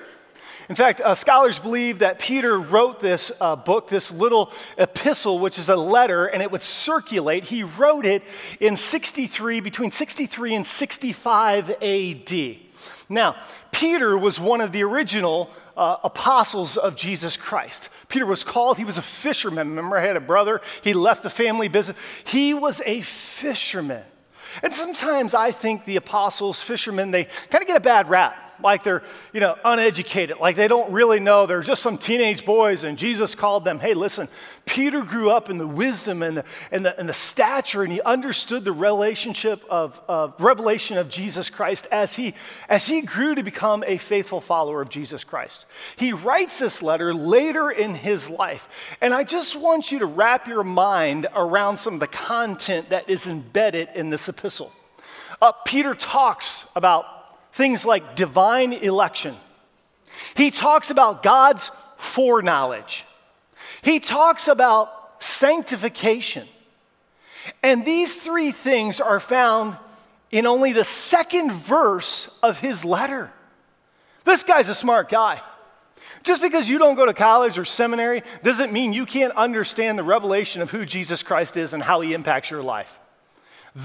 In 0.69 0.75
fact, 0.75 1.01
uh, 1.01 1.15
scholars 1.15 1.57
believe 1.57 1.99
that 1.99 2.19
Peter 2.19 2.59
wrote 2.59 2.99
this 2.99 3.31
uh, 3.41 3.55
book, 3.55 3.89
this 3.89 4.11
little 4.11 4.51
epistle, 4.77 5.39
which 5.39 5.57
is 5.57 5.67
a 5.67 5.75
letter, 5.75 6.27
and 6.27 6.43
it 6.43 6.51
would 6.51 6.61
circulate. 6.61 7.43
He 7.43 7.63
wrote 7.63 8.05
it 8.05 8.21
in 8.59 8.77
63, 8.77 9.61
between 9.61 9.91
63 9.91 10.53
and 10.53 10.67
65 10.67 11.71
AD. 11.81 12.57
Now, 13.09 13.35
Peter 13.71 14.15
was 14.15 14.39
one 14.39 14.61
of 14.61 14.71
the 14.71 14.83
original 14.83 15.49
uh, 15.75 15.97
apostles 16.03 16.77
of 16.77 16.95
Jesus 16.95 17.35
Christ. 17.35 17.89
Peter 18.07 18.27
was 18.27 18.43
called, 18.43 18.77
he 18.77 18.85
was 18.85 18.99
a 18.99 19.01
fisherman. 19.01 19.69
Remember, 19.69 19.97
I 19.97 20.05
had 20.05 20.17
a 20.17 20.21
brother, 20.21 20.61
he 20.83 20.93
left 20.93 21.23
the 21.23 21.31
family 21.31 21.67
business. 21.67 21.97
He 22.25 22.53
was 22.53 22.79
a 22.85 23.01
fisherman. 23.01 24.03
And 24.61 24.75
sometimes 24.75 25.33
I 25.33 25.49
think 25.49 25.85
the 25.85 25.95
apostles, 25.95 26.61
fishermen, 26.61 27.09
they 27.09 27.23
kind 27.23 27.63
of 27.63 27.67
get 27.67 27.77
a 27.77 27.81
bad 27.81 28.07
rap 28.07 28.48
like 28.61 28.83
they're, 28.83 29.03
you 29.33 29.39
know, 29.39 29.55
uneducated, 29.63 30.37
like 30.39 30.55
they 30.55 30.67
don't 30.67 30.91
really 30.91 31.19
know. 31.19 31.45
They're 31.45 31.61
just 31.61 31.81
some 31.81 31.97
teenage 31.97 32.45
boys, 32.45 32.83
and 32.83 32.97
Jesus 32.97 33.35
called 33.35 33.65
them, 33.65 33.79
hey, 33.79 33.93
listen, 33.93 34.27
Peter 34.65 35.01
grew 35.01 35.31
up 35.31 35.49
in 35.49 35.57
the 35.57 35.67
wisdom 35.67 36.21
and 36.21 36.37
the, 36.37 36.45
and 36.71 36.85
the, 36.85 36.97
and 36.99 37.09
the 37.09 37.13
stature, 37.13 37.83
and 37.83 37.91
he 37.91 38.01
understood 38.01 38.63
the 38.63 38.71
relationship 38.71 39.63
of, 39.69 39.99
of 40.07 40.39
revelation 40.39 40.97
of 40.97 41.09
Jesus 41.09 41.49
Christ 41.49 41.87
as 41.91 42.15
he, 42.15 42.35
as 42.67 42.85
he 42.85 43.01
grew 43.01 43.35
to 43.35 43.43
become 43.43 43.83
a 43.87 43.97
faithful 43.97 44.41
follower 44.41 44.81
of 44.81 44.89
Jesus 44.89 45.23
Christ. 45.23 45.65
He 45.97 46.13
writes 46.13 46.59
this 46.59 46.81
letter 46.81 47.13
later 47.13 47.71
in 47.71 47.95
his 47.95 48.29
life, 48.29 48.95
and 49.01 49.13
I 49.13 49.23
just 49.23 49.55
want 49.55 49.91
you 49.91 49.99
to 49.99 50.05
wrap 50.05 50.47
your 50.47 50.63
mind 50.63 51.27
around 51.35 51.77
some 51.77 51.95
of 51.95 51.99
the 51.99 52.07
content 52.07 52.89
that 52.89 53.09
is 53.09 53.27
embedded 53.27 53.89
in 53.95 54.09
this 54.09 54.29
epistle. 54.29 54.71
Uh, 55.41 55.51
Peter 55.51 55.93
talks 55.93 56.65
about 56.75 57.05
things 57.51 57.85
like 57.85 58.15
divine 58.15 58.73
election. 58.73 59.35
He 60.35 60.51
talks 60.51 60.91
about 60.91 61.23
God's 61.23 61.71
foreknowledge. 61.97 63.05
He 63.81 63.99
talks 63.99 64.47
about 64.47 64.91
sanctification. 65.19 66.47
And 67.63 67.85
these 67.85 68.15
three 68.15 68.51
things 68.51 69.01
are 69.01 69.19
found 69.19 69.77
in 70.31 70.45
only 70.45 70.73
the 70.73 70.83
second 70.83 71.51
verse 71.51 72.29
of 72.43 72.59
his 72.59 72.85
letter. 72.85 73.31
This 74.23 74.43
guy's 74.43 74.69
a 74.69 74.75
smart 74.75 75.09
guy. 75.09 75.41
Just 76.23 76.41
because 76.41 76.67
you 76.67 76.77
don't 76.77 76.95
go 76.95 77.05
to 77.05 77.13
college 77.13 77.57
or 77.57 77.65
seminary 77.65 78.23
doesn't 78.43 78.73
mean 78.73 78.93
you 78.93 79.05
can't 79.05 79.33
understand 79.35 79.97
the 79.97 80.03
revelation 80.03 80.61
of 80.61 80.69
who 80.69 80.85
Jesus 80.85 81.23
Christ 81.23 81.57
is 81.57 81.73
and 81.73 81.81
how 81.81 82.01
he 82.01 82.13
impacts 82.13 82.51
your 82.51 82.61
life. 82.61 82.98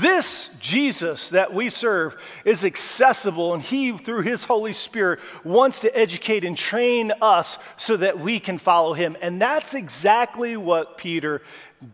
This 0.00 0.50
Jesus 0.58 1.28
that 1.28 1.54
we 1.54 1.70
serve 1.70 2.20
is 2.44 2.64
accessible, 2.64 3.54
and 3.54 3.62
He, 3.62 3.96
through 3.96 4.22
His 4.22 4.42
Holy 4.42 4.72
Spirit, 4.72 5.20
wants 5.44 5.82
to 5.82 5.96
educate 5.96 6.44
and 6.44 6.58
train 6.58 7.12
us 7.22 7.58
so 7.76 7.96
that 7.98 8.18
we 8.18 8.40
can 8.40 8.58
follow 8.58 8.94
Him. 8.94 9.16
And 9.20 9.40
that's 9.40 9.72
exactly 9.72 10.56
what 10.56 10.98
Peter 10.98 11.42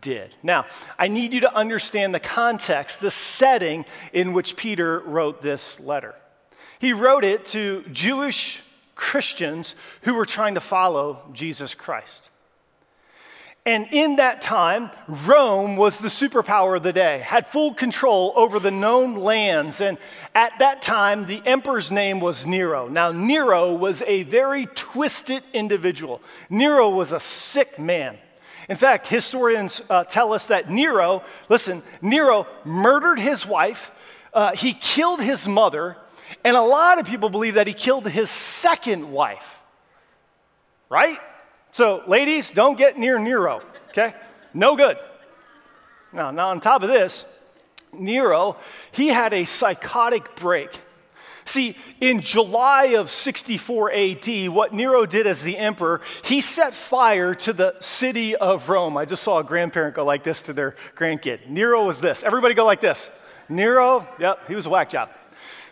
did. 0.01 0.33
Now, 0.41 0.65
I 0.97 1.09
need 1.09 1.31
you 1.31 1.41
to 1.41 1.53
understand 1.53 2.15
the 2.15 2.19
context, 2.19 3.01
the 3.01 3.11
setting 3.11 3.85
in 4.13 4.33
which 4.33 4.55
Peter 4.55 5.01
wrote 5.01 5.43
this 5.43 5.79
letter. 5.79 6.15
He 6.79 6.93
wrote 6.93 7.23
it 7.23 7.45
to 7.45 7.83
Jewish 7.91 8.63
Christians 8.95 9.75
who 10.01 10.15
were 10.15 10.25
trying 10.25 10.55
to 10.55 10.61
follow 10.61 11.21
Jesus 11.33 11.75
Christ. 11.75 12.30
And 13.63 13.87
in 13.91 14.15
that 14.15 14.41
time, 14.41 14.89
Rome 15.07 15.75
was 15.75 15.99
the 15.99 16.07
superpower 16.07 16.77
of 16.77 16.81
the 16.81 16.93
day, 16.93 17.19
had 17.19 17.45
full 17.45 17.75
control 17.75 18.33
over 18.35 18.59
the 18.59 18.71
known 18.71 19.15
lands. 19.15 19.81
And 19.81 19.99
at 20.33 20.57
that 20.57 20.81
time, 20.81 21.27
the 21.27 21.43
emperor's 21.45 21.91
name 21.91 22.19
was 22.19 22.47
Nero. 22.47 22.87
Now, 22.87 23.11
Nero 23.11 23.75
was 23.75 24.01
a 24.07 24.23
very 24.23 24.65
twisted 24.65 25.43
individual. 25.53 26.23
Nero 26.49 26.89
was 26.89 27.11
a 27.11 27.19
sick 27.19 27.77
man. 27.77 28.17
In 28.67 28.77
fact, 28.77 29.05
historians 29.05 29.81
uh, 29.91 30.05
tell 30.05 30.33
us 30.33 30.47
that 30.47 30.71
Nero, 30.71 31.23
listen, 31.47 31.83
Nero 32.01 32.47
murdered 32.65 33.19
his 33.19 33.45
wife, 33.45 33.91
uh, 34.33 34.55
he 34.55 34.73
killed 34.73 35.21
his 35.21 35.47
mother, 35.47 35.97
and 36.43 36.55
a 36.55 36.61
lot 36.61 36.97
of 36.97 37.05
people 37.05 37.29
believe 37.29 37.55
that 37.55 37.67
he 37.67 37.73
killed 37.73 38.07
his 38.07 38.31
second 38.31 39.11
wife. 39.11 39.59
Right? 40.89 41.19
So, 41.71 42.03
ladies, 42.05 42.51
don't 42.51 42.77
get 42.77 42.97
near 42.97 43.17
Nero, 43.17 43.61
okay? 43.89 44.13
No 44.53 44.75
good. 44.75 44.97
Now, 46.11 46.31
now 46.31 46.49
on 46.49 46.59
top 46.59 46.83
of 46.83 46.89
this, 46.89 47.25
Nero, 47.93 48.57
he 48.91 49.07
had 49.07 49.33
a 49.33 49.45
psychotic 49.45 50.35
break. 50.35 50.81
See, 51.45 51.75
in 51.99 52.21
July 52.21 52.95
of 52.97 53.09
64 53.09 53.91
AD, 53.91 54.49
what 54.49 54.73
Nero 54.73 55.05
did 55.05 55.27
as 55.27 55.41
the 55.41 55.57
emperor, 55.57 56.01
he 56.23 56.39
set 56.39 56.73
fire 56.73 57.33
to 57.35 57.53
the 57.53 57.75
city 57.79 58.35
of 58.35 58.69
Rome. 58.69 58.95
I 58.97 59.05
just 59.05 59.23
saw 59.23 59.39
a 59.39 59.43
grandparent 59.43 59.95
go 59.95 60.05
like 60.05 60.23
this 60.23 60.43
to 60.43 60.53
their 60.53 60.75
grandkid. 60.95 61.47
Nero 61.49 61.85
was 61.85 61.99
this. 61.99 62.23
Everybody 62.23 62.53
go 62.53 62.65
like 62.65 62.81
this. 62.81 63.09
Nero, 63.49 64.07
yep, 64.19 64.47
he 64.47 64.55
was 64.55 64.65
a 64.65 64.69
whack 64.69 64.89
job. 64.89 65.09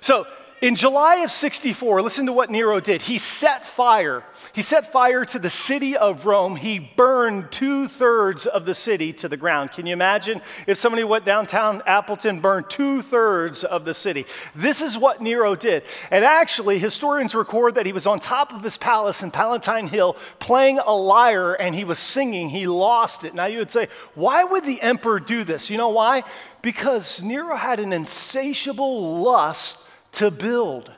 So 0.01 0.25
in 0.61 0.75
July 0.75 1.17
of 1.17 1.31
64, 1.31 2.01
listen 2.01 2.25
to 2.25 2.33
what 2.33 2.49
Nero 2.49 2.79
did. 2.79 3.01
He 3.01 3.17
set 3.17 3.65
fire. 3.65 4.23
He 4.53 4.61
set 4.61 4.91
fire 4.91 5.23
to 5.25 5.39
the 5.39 5.49
city 5.49 5.95
of 5.95 6.25
Rome. 6.25 6.57
He 6.57 6.79
burned 6.79 7.51
two 7.51 7.87
thirds 7.87 8.45
of 8.45 8.65
the 8.65 8.73
city 8.73 9.13
to 9.13 9.29
the 9.29 9.37
ground. 9.37 9.71
Can 9.71 9.85
you 9.85 9.93
imagine 9.93 10.41
if 10.67 10.77
somebody 10.77 11.03
went 11.05 11.23
downtown 11.23 11.81
Appleton, 11.85 12.41
burned 12.41 12.69
two 12.69 13.01
thirds 13.01 13.63
of 13.63 13.85
the 13.85 13.93
city? 13.93 14.25
This 14.53 14.81
is 14.81 14.97
what 14.97 15.21
Nero 15.21 15.55
did. 15.55 15.83
And 16.11 16.25
actually, 16.25 16.77
historians 16.77 17.33
record 17.33 17.75
that 17.75 17.85
he 17.85 17.93
was 17.93 18.05
on 18.05 18.19
top 18.19 18.51
of 18.51 18.61
his 18.61 18.77
palace 18.77 19.23
in 19.23 19.31
Palatine 19.31 19.87
Hill 19.87 20.17
playing 20.39 20.79
a 20.79 20.93
lyre 20.93 21.53
and 21.53 21.73
he 21.73 21.85
was 21.85 21.99
singing. 21.99 22.49
He 22.49 22.67
lost 22.67 23.23
it. 23.23 23.33
Now 23.33 23.45
you 23.45 23.59
would 23.59 23.71
say, 23.71 23.87
why 24.13 24.43
would 24.43 24.65
the 24.65 24.81
emperor 24.81 25.19
do 25.19 25.43
this? 25.45 25.69
You 25.69 25.77
know 25.77 25.89
why? 25.89 26.23
Because 26.61 27.21
Nero 27.21 27.55
had 27.55 27.79
an 27.79 27.93
insatiable 27.93 29.21
lust 29.21 29.77
to 30.13 30.31
build. 30.31 30.91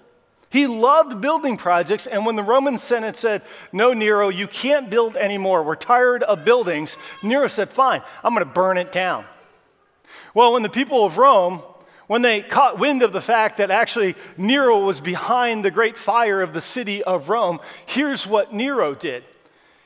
He 0.49 0.67
loved 0.67 1.21
building 1.21 1.55
projects, 1.55 2.07
and 2.07 2.25
when 2.25 2.35
the 2.35 2.43
Roman 2.43 2.77
Senate 2.77 3.15
said, 3.15 3.41
No, 3.71 3.93
Nero, 3.93 4.27
you 4.27 4.47
can't 4.47 4.89
build 4.89 5.15
anymore, 5.15 5.63
we're 5.63 5.75
tired 5.75 6.23
of 6.23 6.43
buildings, 6.43 6.97
Nero 7.23 7.47
said, 7.47 7.69
Fine, 7.69 8.01
I'm 8.23 8.33
going 8.33 8.45
to 8.45 8.53
burn 8.53 8.77
it 8.77 8.91
down. 8.91 9.23
Well, 10.33 10.53
when 10.53 10.63
the 10.63 10.69
people 10.69 11.05
of 11.05 11.17
Rome, 11.17 11.61
when 12.07 12.21
they 12.21 12.41
caught 12.41 12.77
wind 12.77 13.03
of 13.03 13.13
the 13.13 13.21
fact 13.21 13.57
that 13.57 13.71
actually 13.71 14.15
Nero 14.35 14.83
was 14.83 14.99
behind 14.99 15.63
the 15.63 15.71
great 15.71 15.97
fire 15.97 16.41
of 16.41 16.53
the 16.53 16.61
city 16.61 17.01
of 17.01 17.29
Rome, 17.29 17.61
here's 17.85 18.27
what 18.27 18.53
Nero 18.53 18.93
did. 18.93 19.23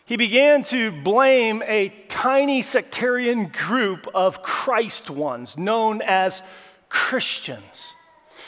He 0.05 0.17
began 0.17 0.63
to 0.65 0.91
blame 0.91 1.63
a 1.65 1.89
tiny 2.07 2.63
sectarian 2.63 3.47
group 3.47 4.07
of 4.13 4.41
Christ 4.41 5.09
ones 5.09 5.57
known 5.57 6.01
as 6.01 6.41
Christians. 6.89 7.94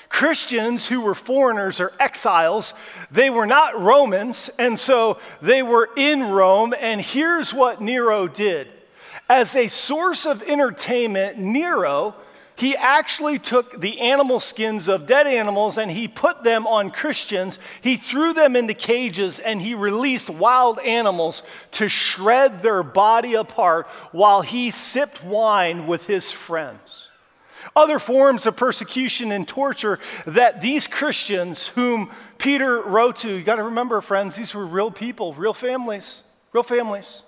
Christians 0.09 0.87
who 0.87 1.01
were 1.01 1.15
foreigners 1.15 1.79
or 1.79 1.91
exiles, 1.99 2.73
they 3.11 3.29
were 3.29 3.45
not 3.45 3.81
Romans, 3.81 4.49
and 4.57 4.79
so 4.79 5.19
they 5.41 5.61
were 5.61 5.89
in 5.95 6.23
Rome. 6.23 6.73
And 6.79 7.01
here's 7.01 7.53
what 7.53 7.81
Nero 7.81 8.27
did 8.27 8.67
as 9.29 9.55
a 9.55 9.67
source 9.67 10.25
of 10.25 10.41
entertainment, 10.43 11.37
Nero. 11.37 12.15
He 12.55 12.75
actually 12.75 13.37
took 13.37 13.79
the 13.79 13.99
animal 13.99 14.39
skins 14.39 14.87
of 14.87 15.05
dead 15.05 15.27
animals 15.27 15.77
and 15.77 15.91
he 15.91 16.07
put 16.07 16.43
them 16.43 16.65
on 16.65 16.89
Christians. 16.89 17.59
He 17.81 17.97
threw 17.97 18.33
them 18.33 18.55
into 18.55 18.73
cages 18.73 19.37
and 19.37 19.61
he 19.61 19.75
released 19.75 20.27
wild 20.27 20.79
animals 20.79 21.43
to 21.73 21.87
shred 21.87 22.63
their 22.63 22.81
body 22.81 23.35
apart 23.35 23.85
while 24.11 24.41
he 24.41 24.71
sipped 24.71 25.23
wine 25.23 25.85
with 25.85 26.07
his 26.07 26.31
friends 26.31 27.06
other 27.77 27.99
forms 27.99 28.45
of 28.47 28.55
persecution 28.55 29.31
and 29.31 29.47
torture 29.47 29.99
that 30.25 30.61
these 30.61 30.87
Christians, 30.87 31.67
whom 31.67 32.11
Peter 32.37 32.81
wrote 32.81 33.17
to, 33.17 33.29
you 33.29 33.43
got 33.43 33.55
to 33.55 33.63
remember, 33.63 34.01
friends, 34.01 34.35
these 34.35 34.53
were 34.53 34.65
real 34.65 34.91
people, 34.91 35.33
real 35.35 35.53
families, 35.53 36.23
real 36.53 36.63
families. 36.63 37.21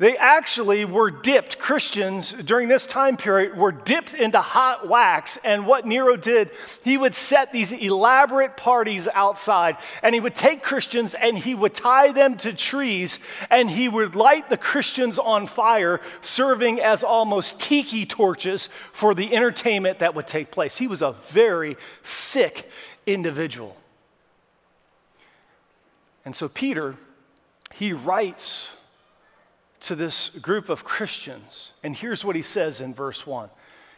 They 0.00 0.16
actually 0.16 0.86
were 0.86 1.10
dipped, 1.10 1.58
Christians 1.58 2.32
during 2.32 2.68
this 2.68 2.86
time 2.86 3.18
period 3.18 3.54
were 3.54 3.70
dipped 3.70 4.14
into 4.14 4.40
hot 4.40 4.88
wax. 4.88 5.38
And 5.44 5.66
what 5.66 5.86
Nero 5.86 6.16
did, 6.16 6.52
he 6.82 6.96
would 6.96 7.14
set 7.14 7.52
these 7.52 7.70
elaborate 7.70 8.56
parties 8.56 9.08
outside, 9.12 9.76
and 10.02 10.14
he 10.14 10.20
would 10.22 10.34
take 10.34 10.62
Christians 10.62 11.12
and 11.12 11.36
he 11.36 11.54
would 11.54 11.74
tie 11.74 12.12
them 12.12 12.38
to 12.38 12.54
trees, 12.54 13.18
and 13.50 13.70
he 13.70 13.90
would 13.90 14.16
light 14.16 14.48
the 14.48 14.56
Christians 14.56 15.18
on 15.18 15.46
fire, 15.46 16.00
serving 16.22 16.80
as 16.80 17.04
almost 17.04 17.60
tiki 17.60 18.06
torches 18.06 18.70
for 18.92 19.14
the 19.14 19.36
entertainment 19.36 19.98
that 19.98 20.14
would 20.14 20.26
take 20.26 20.50
place. 20.50 20.78
He 20.78 20.86
was 20.86 21.02
a 21.02 21.12
very 21.28 21.76
sick 22.02 22.70
individual. 23.06 23.76
And 26.24 26.34
so 26.34 26.48
Peter, 26.48 26.96
he 27.74 27.92
writes 27.92 28.68
to 29.80 29.94
this 29.94 30.28
group 30.28 30.68
of 30.68 30.84
Christians. 30.84 31.72
And 31.82 31.96
here's 31.96 32.24
what 32.24 32.36
he 32.36 32.42
says 32.42 32.80
in 32.80 32.94
verse 32.94 33.26
1. 33.26 33.50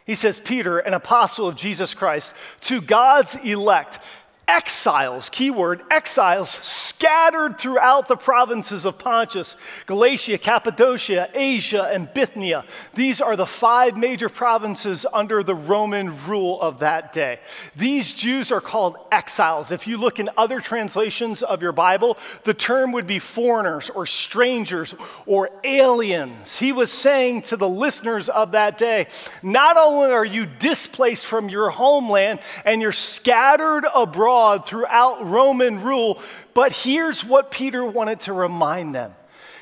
He 0.05 0.15
says, 0.15 0.39
Peter, 0.39 0.79
an 0.79 0.93
apostle 0.93 1.47
of 1.47 1.55
Jesus 1.55 1.93
Christ, 1.93 2.33
to 2.61 2.81
God's 2.81 3.35
elect, 3.35 3.99
exiles, 4.47 5.29
keyword, 5.29 5.81
exiles 5.89 6.49
scattered 6.49 7.57
throughout 7.57 8.07
the 8.07 8.15
provinces 8.15 8.85
of 8.85 8.97
Pontus, 8.97 9.55
Galatia, 9.85 10.37
Cappadocia, 10.37 11.29
Asia, 11.33 11.89
and 11.91 12.13
Bithynia. 12.13 12.65
These 12.93 13.21
are 13.21 13.35
the 13.35 13.45
five 13.45 13.97
major 13.97 14.29
provinces 14.29 15.05
under 15.13 15.43
the 15.43 15.55
Roman 15.55 16.15
rule 16.25 16.61
of 16.61 16.79
that 16.79 17.13
day. 17.13 17.39
These 17.75 18.13
Jews 18.13 18.51
are 18.51 18.61
called 18.61 18.97
exiles. 19.11 19.71
If 19.71 19.87
you 19.87 19.97
look 19.97 20.19
in 20.19 20.29
other 20.37 20.59
translations 20.59 21.41
of 21.41 21.61
your 21.61 21.71
Bible, 21.71 22.17
the 22.43 22.53
term 22.53 22.91
would 22.91 23.07
be 23.07 23.19
foreigners 23.19 23.89
or 23.89 24.05
strangers 24.05 24.93
or 25.25 25.49
aliens. 25.63 26.57
He 26.59 26.71
was 26.71 26.91
saying 26.91 27.43
to 27.43 27.57
the 27.57 27.69
listeners 27.69 28.29
of 28.29 28.51
that 28.51 28.77
day, 28.77 29.07
not 29.41 29.77
only 29.77 30.11
are 30.11 30.25
you 30.25 30.45
displaced 30.45 31.25
from 31.25 31.49
your 31.49 31.69
homeland 31.69 32.39
and 32.65 32.81
you're 32.81 32.91
scattered 32.91 33.85
abroad, 33.93 34.32
abroad 34.33 34.65
throughout 34.67 35.27
Roman 35.27 35.81
rule. 35.81 36.19
But 36.53 36.73
here's 36.73 37.23
what 37.23 37.51
Peter 37.51 37.85
wanted 37.85 38.21
to 38.21 38.33
remind 38.33 38.95
them 38.95 39.13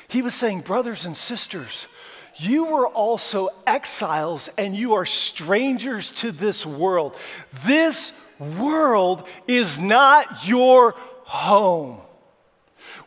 he 0.08 0.22
was 0.22 0.34
saying, 0.34 0.60
Brothers 0.60 1.04
and 1.04 1.16
sisters, 1.16 1.86
you 2.36 2.64
were 2.64 2.86
also 2.86 3.50
exiles 3.66 4.48
and 4.56 4.74
you 4.74 4.94
are 4.94 5.06
strangers 5.06 6.10
to 6.12 6.32
this 6.32 6.64
world. 6.64 7.16
This 7.64 8.12
world 8.38 9.26
is 9.46 9.78
not 9.78 10.46
your 10.46 10.92
home. 11.24 12.00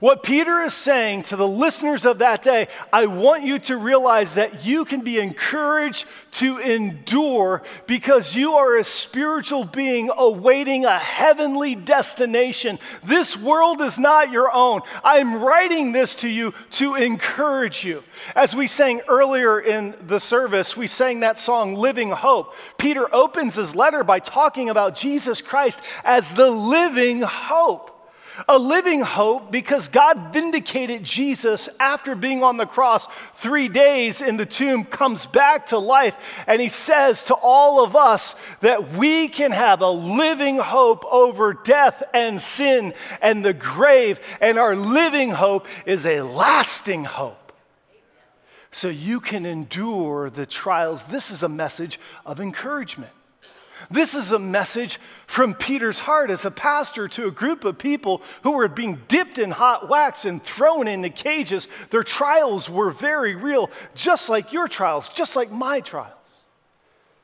What 0.06 0.22
Peter 0.22 0.62
is 0.62 0.76
saying 0.76 1.24
to 1.24 1.36
the 1.36 1.48
listeners 1.48 2.06
of 2.06 2.20
that 2.20 2.44
day, 2.44 2.68
I 2.94 3.08
want 3.08 3.44
you 3.44 3.58
to 3.58 3.76
realize 3.76 4.36
that 4.36 4.64
you 4.64 4.86
can 4.86 5.02
be 5.02 5.18
encouraged 5.18 6.06
to 6.34 6.60
endure 6.60 7.64
because 7.88 8.36
you 8.36 8.54
are 8.54 8.76
a 8.76 8.84
spiritual 8.84 9.64
being 9.64 10.12
awaiting 10.16 10.86
a 10.86 11.00
heavenly 11.00 11.74
destination. 11.74 12.78
This 13.04 13.36
world 13.36 13.82
is 13.82 13.98
not 13.98 14.32
your 14.32 14.54
own. 14.54 14.82
I'm 15.04 15.42
writing 15.42 15.92
this 15.92 16.14
to 16.18 16.30
you 16.30 16.54
to 16.74 16.94
encourage 16.94 17.84
you. 17.84 18.04
As 18.36 18.56
we 18.56 18.68
sang 18.68 19.02
earlier 19.08 19.60
in 19.60 19.96
the 20.06 20.20
service, 20.20 20.78
we 20.78 20.86
sang 20.86 21.22
that 21.22 21.40
song, 21.40 21.74
Living 21.74 22.12
Hope. 22.12 22.54
Peter 22.78 23.12
opens 23.12 23.56
his 23.56 23.76
letter 23.76 24.04
by 24.04 24.20
talking 24.20 24.70
about 24.70 24.96
Jesus 24.96 25.42
Christ 25.42 25.82
as 26.04 26.32
the 26.36 26.52
living 26.52 27.24
hope. 27.24 27.95
A 28.48 28.58
living 28.58 29.02
hope 29.02 29.52
because 29.52 29.88
God 29.88 30.34
vindicated 30.34 31.04
Jesus 31.04 31.70
after 31.80 32.16
being 32.16 32.44
on 32.44 32.58
the 32.58 32.66
cross 32.66 33.08
three 33.36 33.68
days 33.68 34.22
in 34.22 34.38
the 34.38 34.46
tomb, 34.46 34.84
comes 34.84 35.26
back 35.26 35.68
to 35.68 35.78
life, 35.78 36.44
and 36.48 36.62
he 36.62 36.68
says 36.68 37.24
to 37.26 37.34
all 37.34 37.84
of 37.84 37.96
us 37.96 38.36
that 38.62 38.94
we 38.94 39.28
can 39.28 39.52
have 39.52 39.82
a 39.82 39.90
living 39.90 40.58
hope 40.58 41.06
over 41.12 41.54
death 41.54 42.04
and 42.14 42.42
sin 42.42 42.94
and 43.22 43.44
the 43.44 43.54
grave, 43.54 44.20
and 44.42 44.58
our 44.58 44.76
living 44.76 45.32
hope 45.32 45.68
is 45.86 46.06
a 46.06 46.22
lasting 46.22 47.06
hope. 47.06 47.54
So 48.72 48.90
you 48.90 49.22
can 49.22 49.46
endure 49.46 50.30
the 50.30 50.46
trials. 50.46 51.06
This 51.06 51.32
is 51.32 51.44
a 51.44 51.50
message 51.50 51.98
of 52.26 52.42
encouragement. 52.42 53.14
This 53.90 54.16
is 54.16 54.32
a 54.32 54.40
message 54.40 55.00
from 55.28 55.54
Peter's 55.54 56.00
heart 56.00 56.32
as 56.32 56.46
a 56.46 56.52
pastor 56.52 57.08
to 57.10 57.28
a 57.28 57.32
group 57.32 57.66
of 57.66 57.78
people 57.78 58.22
who 58.44 58.52
were 58.52 58.68
being 58.68 59.02
dipped 59.08 59.38
in 59.38 59.52
hot 59.52 59.90
wax 59.90 60.26
and 60.26 60.44
thrown 60.44 60.88
into 60.88 61.10
cages. 61.10 61.68
Their 61.92 62.04
trials 62.04 62.70
were 62.70 62.92
very 62.92 63.36
real, 63.36 63.70
just 63.94 64.30
like 64.30 64.54
your 64.54 64.68
trials, 64.68 65.10
just 65.10 65.36
like 65.36 65.52
my 65.52 65.80
trials. 65.82 66.12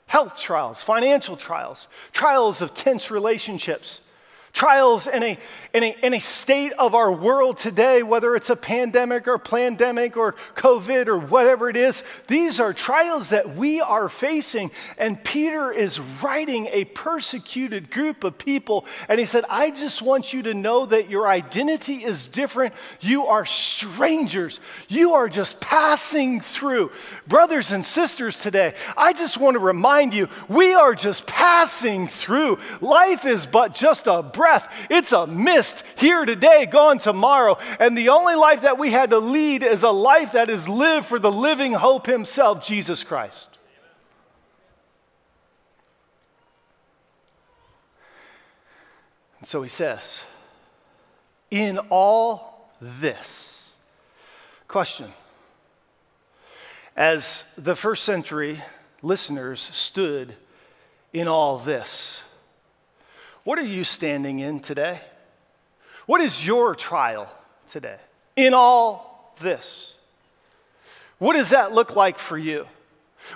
Health 0.07 0.39
trials, 0.39 0.83
financial 0.83 1.37
trials, 1.37 1.87
trials 2.11 2.61
of 2.61 2.73
tense 2.73 3.09
relationships, 3.09 4.01
Trials 4.53 5.07
in 5.07 5.23
a, 5.23 5.37
in, 5.73 5.83
a, 5.83 5.95
in 6.03 6.13
a 6.13 6.19
state 6.19 6.73
of 6.73 6.93
our 6.93 7.11
world 7.11 7.57
today, 7.57 8.03
whether 8.03 8.35
it's 8.35 8.49
a 8.49 8.55
pandemic 8.55 9.27
or 9.27 9.37
pandemic 9.37 10.17
or 10.17 10.35
COVID 10.55 11.07
or 11.07 11.17
whatever 11.17 11.69
it 11.69 11.77
is, 11.77 12.03
these 12.27 12.59
are 12.59 12.73
trials 12.73 13.29
that 13.29 13.55
we 13.55 13.79
are 13.79 14.09
facing. 14.09 14.71
And 14.97 15.23
Peter 15.23 15.71
is 15.71 15.99
writing 16.21 16.67
a 16.67 16.85
persecuted 16.85 17.89
group 17.91 18.23
of 18.23 18.37
people. 18.37 18.85
And 19.07 19.19
he 19.19 19.25
said, 19.25 19.45
I 19.49 19.71
just 19.71 20.01
want 20.01 20.33
you 20.33 20.43
to 20.43 20.53
know 20.53 20.85
that 20.85 21.09
your 21.09 21.27
identity 21.27 22.03
is 22.03 22.27
different. 22.27 22.73
You 22.99 23.27
are 23.27 23.45
strangers, 23.45 24.59
you 24.89 25.13
are 25.13 25.29
just 25.29 25.61
passing 25.61 26.41
through. 26.41 26.91
Brothers 27.27 27.71
and 27.71 27.85
sisters 27.85 28.39
today, 28.39 28.73
I 28.97 29.13
just 29.13 29.37
want 29.37 29.55
to 29.55 29.59
remind 29.59 30.13
you, 30.13 30.27
we 30.47 30.73
are 30.73 30.93
just 30.93 31.25
passing 31.25 32.07
through. 32.07 32.59
Life 32.81 33.25
is 33.25 33.45
but 33.45 33.73
just 33.73 34.07
a 34.07 34.21
breath. 34.41 34.87
It's 34.89 35.11
a 35.11 35.27
mist 35.27 35.83
here 35.97 36.25
today, 36.25 36.65
gone 36.65 36.97
tomorrow. 36.97 37.59
And 37.79 37.95
the 37.95 38.09
only 38.09 38.33
life 38.33 38.63
that 38.63 38.79
we 38.79 38.89
had 38.89 39.11
to 39.11 39.19
lead 39.19 39.61
is 39.61 39.83
a 39.83 39.91
life 39.91 40.31
that 40.31 40.49
is 40.49 40.67
lived 40.67 41.05
for 41.05 41.19
the 41.19 41.31
living 41.31 41.73
hope 41.73 42.07
himself, 42.07 42.65
Jesus 42.65 43.03
Christ. 43.03 43.49
And 49.39 49.47
so 49.47 49.61
he 49.61 49.69
says, 49.69 50.21
in 51.51 51.77
all 51.89 52.71
this, 52.81 53.69
question, 54.67 55.13
as 56.95 57.45
the 57.59 57.75
first 57.75 58.05
century 58.05 58.59
listeners 59.03 59.69
stood 59.71 60.33
in 61.13 61.27
all 61.27 61.59
this, 61.59 62.20
what 63.43 63.59
are 63.59 63.65
you 63.65 63.83
standing 63.83 64.39
in 64.39 64.59
today? 64.59 64.99
What 66.05 66.21
is 66.21 66.45
your 66.45 66.75
trial 66.75 67.31
today 67.67 67.97
in 68.35 68.53
all 68.53 69.33
this? 69.39 69.93
What 71.17 71.33
does 71.33 71.51
that 71.51 71.73
look 71.73 71.95
like 71.95 72.17
for 72.17 72.37
you? 72.37 72.67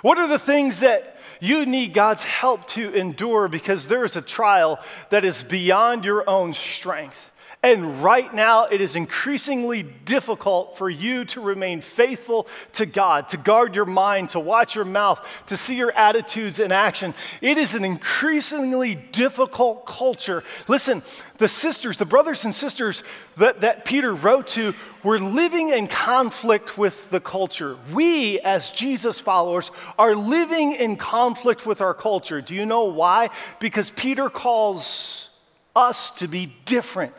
What 0.02 0.18
are 0.18 0.26
the 0.26 0.38
things 0.38 0.80
that 0.80 1.20
you 1.40 1.66
need 1.66 1.94
God's 1.94 2.24
help 2.24 2.66
to 2.68 2.92
endure 2.92 3.48
because 3.48 3.86
there 3.86 4.04
is 4.04 4.16
a 4.16 4.22
trial 4.22 4.80
that 5.10 5.24
is 5.24 5.42
beyond 5.42 6.04
your 6.04 6.28
own 6.28 6.54
strength? 6.54 7.30
And 7.66 8.00
right 8.00 8.32
now, 8.32 8.66
it 8.66 8.80
is 8.80 8.94
increasingly 8.94 9.82
difficult 9.82 10.78
for 10.78 10.88
you 10.88 11.24
to 11.24 11.40
remain 11.40 11.80
faithful 11.80 12.46
to 12.74 12.86
God, 12.86 13.28
to 13.30 13.36
guard 13.36 13.74
your 13.74 13.84
mind, 13.84 14.28
to 14.30 14.38
watch 14.38 14.76
your 14.76 14.84
mouth, 14.84 15.42
to 15.46 15.56
see 15.56 15.74
your 15.74 15.90
attitudes 15.90 16.60
in 16.60 16.70
action. 16.70 17.12
It 17.40 17.58
is 17.58 17.74
an 17.74 17.84
increasingly 17.84 18.94
difficult 18.94 19.84
culture. 19.84 20.44
Listen, 20.68 21.02
the 21.38 21.48
sisters, 21.48 21.96
the 21.96 22.06
brothers 22.06 22.44
and 22.44 22.54
sisters 22.54 23.02
that, 23.36 23.62
that 23.62 23.84
Peter 23.84 24.14
wrote 24.14 24.46
to, 24.46 24.72
were 25.02 25.18
living 25.18 25.70
in 25.70 25.88
conflict 25.88 26.78
with 26.78 27.10
the 27.10 27.18
culture. 27.18 27.76
We, 27.92 28.38
as 28.42 28.70
Jesus 28.70 29.18
followers, 29.18 29.72
are 29.98 30.14
living 30.14 30.74
in 30.74 30.94
conflict 30.94 31.66
with 31.66 31.80
our 31.80 31.94
culture. 31.94 32.40
Do 32.40 32.54
you 32.54 32.64
know 32.64 32.84
why? 32.84 33.30
Because 33.58 33.90
Peter 33.90 34.30
calls 34.30 35.30
us 35.74 36.12
to 36.12 36.28
be 36.28 36.54
different 36.64 37.12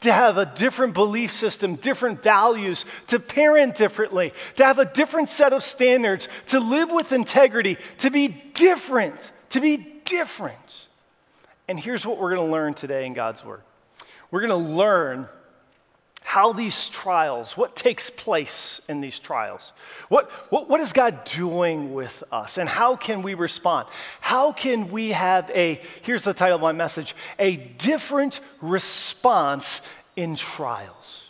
to 0.00 0.12
have 0.12 0.38
a 0.38 0.46
different 0.46 0.94
belief 0.94 1.32
system, 1.32 1.76
different 1.76 2.22
values, 2.22 2.84
to 3.08 3.18
parent 3.18 3.76
differently, 3.76 4.32
to 4.56 4.64
have 4.64 4.78
a 4.78 4.84
different 4.84 5.28
set 5.28 5.52
of 5.52 5.62
standards, 5.62 6.28
to 6.46 6.60
live 6.60 6.90
with 6.90 7.12
integrity, 7.12 7.76
to 7.98 8.10
be 8.10 8.28
different, 8.28 9.32
to 9.50 9.60
be 9.60 10.00
different. 10.04 10.88
And 11.68 11.78
here's 11.78 12.04
what 12.04 12.18
we're 12.18 12.34
going 12.34 12.48
to 12.48 12.52
learn 12.52 12.74
today 12.74 13.06
in 13.06 13.14
God's 13.14 13.44
Word 13.44 13.62
we're 14.30 14.46
going 14.46 14.64
to 14.64 14.72
learn 14.74 15.28
how 16.30 16.52
these 16.52 16.88
trials, 16.90 17.56
what 17.56 17.74
takes 17.74 18.08
place 18.08 18.80
in 18.88 19.00
these 19.00 19.18
trials. 19.18 19.72
What, 20.08 20.30
what, 20.52 20.68
what 20.68 20.80
is 20.80 20.92
God 20.92 21.24
doing 21.24 21.92
with 21.92 22.22
us? 22.30 22.56
And 22.56 22.68
how 22.68 22.94
can 22.94 23.22
we 23.22 23.34
respond? 23.34 23.88
How 24.20 24.52
can 24.52 24.92
we 24.92 25.08
have 25.08 25.50
a, 25.50 25.80
here's 26.02 26.22
the 26.22 26.32
title 26.32 26.54
of 26.54 26.62
my 26.62 26.70
message, 26.70 27.16
a 27.40 27.56
different 27.56 28.38
response 28.60 29.80
in 30.14 30.36
trials? 30.36 31.24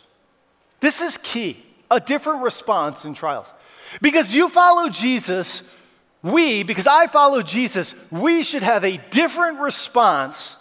This 0.81 1.01
is 1.01 1.17
key, 1.17 1.65
a 1.89 1.99
different 1.99 2.43
response 2.43 3.03
in 3.03 3.15
trials. 3.15 3.51
Because 4.03 4.35
you 4.35 4.49
follow 4.49 4.87
Jesus, 4.87 5.63
we, 6.21 6.61
because 6.61 6.85
I 6.85 7.07
follow 7.07 7.41
Jesus, 7.41 7.95
we 8.11 8.43
should 8.43 8.61
have 8.61 8.85
a 8.85 8.97
different 9.09 9.61
response 9.61 10.57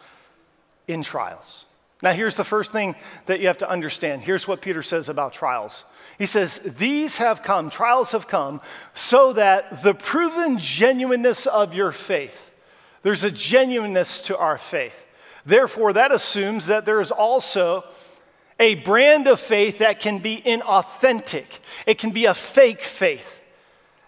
in 0.88 1.02
trials. 1.02 1.66
Now, 2.02 2.12
here's 2.12 2.36
the 2.36 2.44
first 2.44 2.72
thing 2.72 2.94
that 3.26 3.40
you 3.40 3.48
have 3.48 3.58
to 3.58 3.68
understand. 3.68 4.22
Here's 4.22 4.48
what 4.48 4.62
Peter 4.62 4.82
says 4.82 5.08
about 5.08 5.32
trials. 5.34 5.84
He 6.18 6.26
says, 6.26 6.60
These 6.64 7.18
have 7.18 7.42
come, 7.42 7.68
trials 7.68 8.12
have 8.12 8.26
come, 8.26 8.62
so 8.94 9.34
that 9.34 9.82
the 9.82 9.94
proven 9.94 10.58
genuineness 10.58 11.46
of 11.46 11.74
your 11.74 11.92
faith, 11.92 12.52
there's 13.02 13.24
a 13.24 13.30
genuineness 13.30 14.20
to 14.22 14.36
our 14.38 14.56
faith. 14.56 15.06
Therefore, 15.44 15.92
that 15.92 16.12
assumes 16.12 16.66
that 16.66 16.86
there 16.86 17.00
is 17.00 17.10
also 17.10 17.84
a 18.58 18.76
brand 18.76 19.26
of 19.26 19.40
faith 19.40 19.78
that 19.78 20.00
can 20.00 20.18
be 20.18 20.42
inauthentic, 20.44 21.60
it 21.86 21.98
can 21.98 22.10
be 22.10 22.26
a 22.26 22.34
fake 22.34 22.82
faith. 22.82 23.39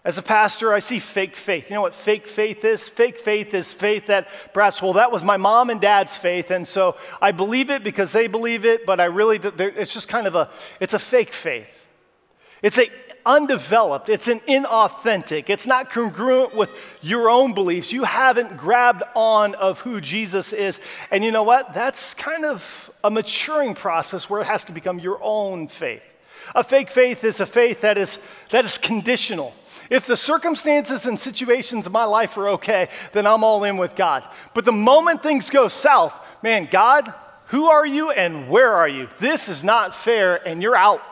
As 0.05 0.19
a 0.19 0.23
pastor, 0.23 0.73
I 0.73 0.81
see 0.81 0.99
fake 0.99 1.37
faith. 1.37 1.71
You 1.71 1.77
know 1.77 1.83
what 1.83 1.95
fake 1.95 2.27
faith 2.27 2.65
is? 2.65 2.89
Fake 2.89 3.21
faith 3.21 3.55
is 3.55 3.73
faith 3.73 4.07
that 4.07 4.29
perhaps, 4.53 4.83
well, 4.83 4.95
that 4.95 5.13
was 5.13 5.23
my 5.23 5.37
mom 5.37 5.71
and 5.71 5.81
dad's 5.81 6.17
faith, 6.17 6.51
and 6.51 6.67
so 6.67 6.97
I 7.21 7.31
believe 7.31 7.71
it 7.71 7.85
because 7.85 8.11
they 8.11 8.27
believe 8.27 8.65
it, 8.65 8.85
but 8.85 8.99
I 8.99 9.05
really, 9.05 9.39
it's 9.39 9.95
just 9.95 10.09
kind 10.09 10.27
of 10.27 10.35
a, 10.35 10.51
it's 10.81 10.95
a 10.95 10.99
fake 10.99 11.33
faith. 11.33 11.87
It's 12.63 12.79
a 12.79 12.89
undeveloped, 13.25 14.09
it's 14.09 14.27
an 14.27 14.41
inauthentic, 14.41 15.49
it's 15.49 15.67
not 15.69 15.91
congruent 15.91 16.57
with 16.57 16.73
your 17.01 17.31
own 17.31 17.55
beliefs. 17.55 17.93
You 17.93 18.03
haven't 18.03 18.57
grabbed 18.57 19.05
on 19.15 19.55
of 19.55 19.79
who 19.81 20.01
Jesus 20.01 20.53
is. 20.53 20.81
And 21.13 21.25
you 21.25 21.31
know 21.31 21.45
what? 21.45 21.75
That's 21.75 22.15
kind 22.15 22.45
of 22.45 22.91
a 23.05 23.11
maturing 23.11 23.75
process 23.75 24.29
where 24.29 24.41
it 24.41 24.47
has 24.47 24.65
to 24.65 24.73
become 24.73 24.99
your 24.99 25.21
own 25.23 25.69
faith. 25.69 26.03
A 26.55 26.63
fake 26.65 26.91
faith 26.91 27.25
is 27.25 27.41
a 27.41 27.47
faith 27.47 27.81
that 27.81 27.97
is, 27.99 28.19
that 28.51 28.65
is 28.65 28.79
conditional. 28.79 29.55
If 29.91 30.07
the 30.07 30.17
circumstances 30.17 31.07
and 31.07 31.19
situations 31.19 31.87
of 31.87 31.93
my 31.93 32.05
life 32.05 32.37
are 32.37 32.49
okay, 32.51 32.89
then 33.13 33.27
I'm 33.27 33.45
all 33.45 33.65
in 33.65 33.77
with 33.77 33.95
God. 33.95 34.25
But 34.55 34.65
the 34.65 34.73
moment 34.73 35.23
things 35.23 35.51
go 35.51 35.69
south, 35.69 36.19
man, 36.43 36.69
God, 36.71 37.13
who 37.47 37.67
are 37.67 37.87
you 37.87 38.11
and 38.11 38.49
where 38.49 38.73
are 38.73 38.89
you? 38.89 39.09
This 39.19 39.49
is 39.49 39.63
not 39.63 39.95
fair, 39.95 40.37
and 40.49 40.63
you're 40.63 40.77
out. 40.77 41.03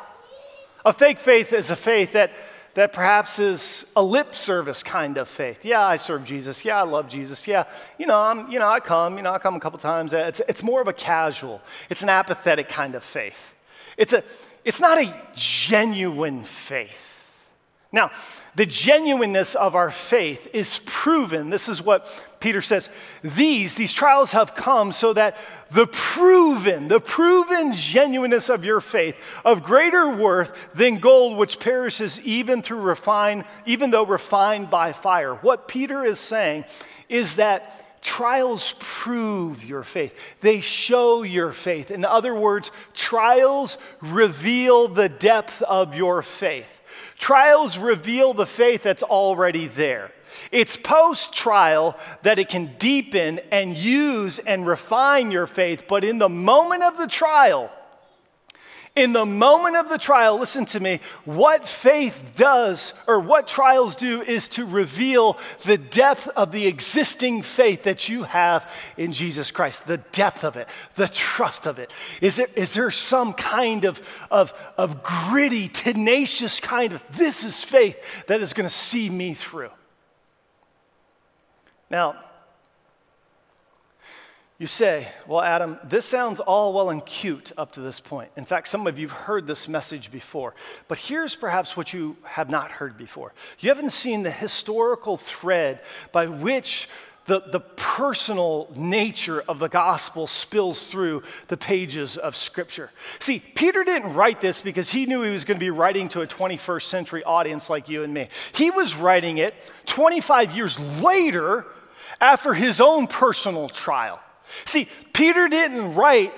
A 0.87 0.93
fake 0.93 1.19
faith 1.19 1.53
is 1.53 1.71
a 1.71 1.77
faith 1.77 2.13
that, 2.13 2.33
that 2.75 2.95
perhaps 2.95 3.39
is 3.39 3.85
a 3.95 4.03
lip 4.03 4.35
service 4.35 4.83
kind 4.83 5.19
of 5.19 5.29
faith. 5.29 5.65
Yeah, 5.65 5.85
I 5.85 5.97
serve 5.97 6.25
Jesus. 6.25 6.65
Yeah, 6.65 6.79
I 6.79 6.85
love 6.85 7.09
Jesus. 7.09 7.47
Yeah, 7.47 7.65
you 7.99 8.07
know, 8.07 8.19
I'm, 8.19 8.51
you 8.51 8.59
know, 8.59 8.69
I 8.69 8.81
come, 8.81 9.19
you 9.19 9.23
know, 9.23 9.33
I 9.33 9.39
come 9.39 9.57
a 9.57 9.61
couple 9.61 9.79
times. 9.79 10.15
It's, 10.15 10.41
it's 10.49 10.63
more 10.63 10.81
of 10.81 10.89
a 10.89 10.95
casual, 10.95 11.61
it's 11.91 12.03
an 12.03 12.09
apathetic 12.09 12.71
kind 12.71 12.95
of 12.95 13.05
faith. 13.05 13.53
It's, 13.99 14.15
a, 14.15 14.25
it's 14.65 14.81
not 14.81 14.99
a 14.99 15.15
genuine 15.35 16.45
faith. 16.45 17.07
Now, 17.93 18.13
the 18.55 18.67
genuineness 18.67 19.57
of 19.57 19.75
our 19.75 19.91
faith 19.91 20.49
is 20.53 20.81
proven. 20.87 21.51
This 21.51 21.69
is 21.69 21.83
what 21.83 22.07
Peter 22.39 22.63
says. 22.63 22.89
These, 23.23 23.75
these 23.75 23.93
trials 23.93 24.31
have 24.33 24.55
come 24.55 24.93
so 24.93 25.13
that 25.13 25.37
the 25.73 25.87
proven, 25.87 26.87
the 26.87 27.01
proven 27.01 27.75
genuineness 27.75 28.49
of 28.49 28.65
your 28.65 28.81
faith, 28.81 29.17
of 29.45 29.65
greater 29.65 30.09
worth 30.09 30.69
than 30.75 30.97
gold 30.97 31.37
which 31.37 31.59
perishes 31.59 32.21
even 32.21 32.63
through 32.63 32.81
refine, 32.81 33.45
even 33.67 33.91
though 33.91 34.07
refined 34.07 34.71
by 34.71 34.93
fire. 34.93 35.35
What 35.35 35.67
Peter 35.67 36.05
is 36.05 36.21
saying 36.21 36.65
is 37.09 37.37
that 37.37 37.90
trials 38.03 38.75
prove 38.79 39.65
your 39.65 39.83
faith. 39.83 40.17
They 40.41 40.61
show 40.61 41.23
your 41.23 41.53
faith. 41.53 41.91
In 41.91 42.05
other 42.05 42.35
words, 42.35 42.71
trials 42.95 43.79
reveal 44.01 44.89
the 44.89 45.09
depth 45.09 45.63
of 45.63 45.95
your 45.95 46.23
faith. 46.23 46.81
Trials 47.19 47.77
reveal 47.77 48.33
the 48.33 48.47
faith 48.47 48.83
that's 48.83 49.03
already 49.03 49.69
there. 49.69 50.13
It's 50.51 50.77
post 50.77 51.33
trial 51.33 51.99
that 52.23 52.39
it 52.39 52.49
can 52.49 52.75
deepen 52.79 53.41
and 53.53 53.77
use 53.77 54.39
and 54.39 54.67
refine 54.67 55.31
your 55.31 55.47
faith, 55.47 55.85
but 55.89 56.05
in 56.05 56.19
the 56.19 56.29
moment 56.29 56.83
of 56.83 56.97
the 56.97 57.07
trial, 57.07 57.71
in 58.97 59.13
the 59.13 59.25
moment 59.25 59.77
of 59.77 59.89
the 59.89 59.99
trial, 59.99 60.39
listen 60.39 60.67
to 60.67 60.81
me, 60.81 61.01
what 61.25 61.67
faith 61.67 62.33
does 62.35 62.93
or 63.07 63.21
what 63.21 63.47
trials 63.47 63.95
do 63.95 64.21
is 64.21 64.49
to 64.49 64.67
reveal 64.67 65.39
the 65.65 65.79
depth 65.79 66.27
of 66.29 66.51
the 66.51 66.67
existing 66.67 67.43
faith 67.43 67.85
that 67.85 68.09
you 68.09 68.25
have 68.25 68.71
in 68.97 69.13
Jesus 69.13 69.53
Christ, 69.53 69.87
the 69.87 69.99
depth 69.99 70.45
of 70.45 70.57
it, 70.57 70.69
the 70.97 71.09
trust 71.09 71.67
of 71.67 71.79
it. 71.79 71.93
Is 72.21 72.37
there, 72.37 72.49
is 72.57 72.75
there 72.75 72.91
some 72.91 73.33
kind 73.33 73.85
of, 73.85 74.03
of, 74.31 74.53
of 74.77 75.03
gritty, 75.05 75.69
tenacious 75.69 76.59
kind 76.59 76.93
of, 76.93 77.03
this 77.13 77.45
is 77.45 77.63
faith 77.63 78.27
that 78.27 78.41
is 78.41 78.53
going 78.53 78.69
to 78.69 78.75
see 78.75 79.09
me 79.09 79.35
through? 79.35 79.71
Now, 81.91 82.17
You 84.61 84.67
say, 84.67 85.09
Well, 85.27 85.41
Adam, 85.41 85.79
this 85.85 86.05
sounds 86.05 86.39
all 86.39 86.75
well 86.75 86.91
and 86.91 87.05
cute 87.07 87.51
up 87.57 87.73
to 87.73 87.81
this 87.81 87.99
point. 87.99 88.31
In 88.37 88.45
fact, 88.45 88.69
some 88.69 88.87
of 88.87 88.99
you 88.99 89.09
have 89.09 89.17
heard 89.17 89.47
this 89.47 89.69
message 89.69 90.13
before. 90.13 90.55
But 90.87 90.99
here's 90.99 91.35
perhaps 91.35 91.79
what 91.79 91.95
you 91.95 92.19
have 92.25 92.51
not 92.51 92.71
heard 92.71 92.99
before. 92.99 93.33
You 93.61 93.71
haven't 93.71 93.95
seen 93.95 94.23
the 94.23 94.31
historical 94.31 95.17
thread 95.17 95.81
by 96.13 96.27
which 96.27 96.91
the, 97.25 97.41
the 97.41 97.61
personal 97.61 98.69
nature 98.77 99.43
of 99.49 99.61
the 99.61 99.69
gospel 99.69 100.27
spills 100.27 100.85
through 100.85 101.23
the 101.49 101.57
pages 101.57 102.19
of 102.19 102.37
Scripture. 102.37 102.91
See, 103.19 103.39
Peter 103.39 103.83
didn't 103.83 104.13
write 104.13 104.43
this 104.43 104.61
because 104.61 104.91
he 104.91 105.07
knew 105.07 105.23
he 105.23 105.31
was 105.31 105.45
going 105.45 105.59
to 105.59 105.65
be 105.65 105.71
writing 105.71 106.11
to 106.11 106.21
a 106.21 106.27
21st 106.27 106.83
century 106.83 107.25
audience 107.25 107.71
like 107.71 107.89
you 107.89 108.03
and 108.03 108.13
me. 108.13 108.29
He 108.53 108.71
was 108.71 108.95
writing 108.95 109.39
it 109.39 109.55
25 109.87 110.55
years 110.55 110.79
later 111.01 111.65
after 112.21 112.53
his 112.53 112.79
own 112.83 113.07
personal 113.07 113.71
trial. 113.71 114.21
See, 114.65 114.89
Peter 115.13 115.49
didn't 115.49 115.95
write 115.95 116.33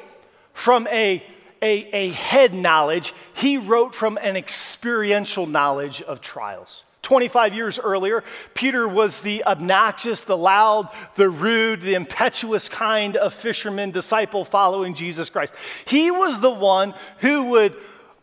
from 0.52 0.86
a, 0.88 1.24
a, 1.60 1.68
a 1.94 2.08
head 2.10 2.54
knowledge, 2.54 3.14
he 3.34 3.58
wrote 3.58 3.94
from 3.94 4.18
an 4.20 4.36
experiential 4.36 5.46
knowledge 5.46 6.02
of 6.02 6.20
trials. 6.20 6.82
25 7.02 7.54
years 7.54 7.78
earlier, 7.80 8.22
Peter 8.54 8.86
was 8.86 9.20
the 9.22 9.44
obnoxious, 9.44 10.20
the 10.20 10.36
loud, 10.36 10.88
the 11.16 11.28
rude, 11.28 11.82
the 11.82 11.94
impetuous 11.94 12.68
kind 12.68 13.16
of 13.16 13.34
fisherman 13.34 13.90
disciple 13.90 14.44
following 14.44 14.94
Jesus 14.94 15.28
Christ. 15.28 15.52
He 15.84 16.10
was 16.10 16.40
the 16.40 16.50
one 16.50 16.94
who 17.18 17.44
would 17.46 17.74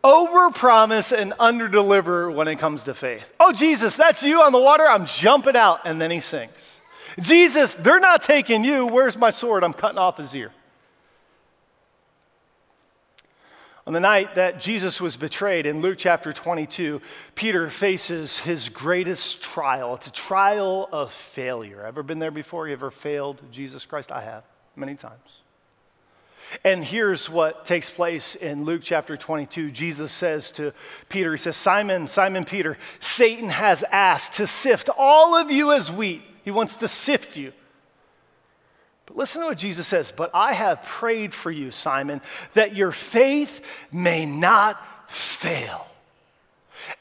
overpromise 0.04 1.16
and 1.16 1.34
underdeliver 1.34 2.34
when 2.34 2.48
it 2.48 2.56
comes 2.58 2.84
to 2.84 2.94
faith. 2.94 3.32
Oh, 3.40 3.52
Jesus, 3.52 3.98
that's 3.98 4.24
you 4.24 4.42
on 4.42 4.54
the 4.54 4.60
water. 4.60 4.86
I'm 4.88 5.06
jumping 5.06 5.58
out. 5.58 5.82
And 5.84 6.02
then 6.02 6.10
he 6.10 6.22
sinks. 6.22 6.79
Jesus, 7.22 7.76
they're 7.76 8.00
not 8.00 8.24
taking 8.24 8.64
you. 8.64 8.86
Where's 8.86 9.18
my 9.18 9.30
sword? 9.30 9.64
I'm 9.64 9.74
cutting 9.74 9.98
off 9.98 10.18
his 10.18 10.36
ear. 10.36 10.52
On 13.90 13.94
the 13.94 14.00
night 14.00 14.36
that 14.36 14.62
Jesus 14.62 15.02
was 15.02 15.18
betrayed 15.18 15.66
in 15.66 15.82
Luke 15.82 15.98
chapter 15.98 16.32
22, 16.32 17.02
Peter 17.34 17.72
faces 17.72 18.38
his 18.38 18.70
greatest 18.70 19.42
trial. 19.42 19.96
It's 19.96 20.06
a 20.06 20.12
trial 20.12 20.88
of 20.92 21.12
failure. 21.12 21.84
Ever 21.84 22.04
been 22.04 22.20
there 22.20 22.30
before? 22.30 22.68
You 22.68 22.74
ever 22.74 22.92
failed 22.92 23.42
Jesus 23.52 23.88
Christ? 23.88 24.12
I 24.12 24.22
have, 24.22 24.44
many 24.76 24.94
times. 24.94 25.42
And 26.64 26.84
here's 26.84 27.32
what 27.32 27.66
takes 27.66 27.90
place 27.90 28.36
in 28.36 28.64
Luke 28.64 28.82
chapter 28.84 29.18
22. 29.18 29.72
Jesus 29.72 30.12
says 30.12 30.52
to 30.52 30.72
Peter, 31.10 31.32
He 31.32 31.40
says, 31.40 31.58
Simon, 31.58 32.08
Simon 32.08 32.46
Peter, 32.46 32.78
Satan 33.00 33.50
has 33.50 33.84
asked 33.92 34.34
to 34.34 34.46
sift 34.46 34.90
all 34.98 35.36
of 35.36 35.50
you 35.50 35.72
as 35.72 35.92
wheat. 35.92 36.22
He 36.44 36.52
wants 36.52 36.78
to 36.78 36.88
sift 36.88 37.38
you. 37.38 37.54
But 39.06 39.18
listen 39.18 39.42
to 39.42 39.48
what 39.48 39.58
Jesus 39.58 39.88
says. 39.88 40.14
But 40.16 40.32
I 40.34 40.54
have 40.54 40.84
prayed 40.84 41.34
for 41.34 41.50
you, 41.50 41.72
Simon, 41.72 42.22
that 42.54 42.76
your 42.76 42.92
faith 42.92 43.66
may 43.92 44.26
not 44.26 44.80
fail. 45.10 45.88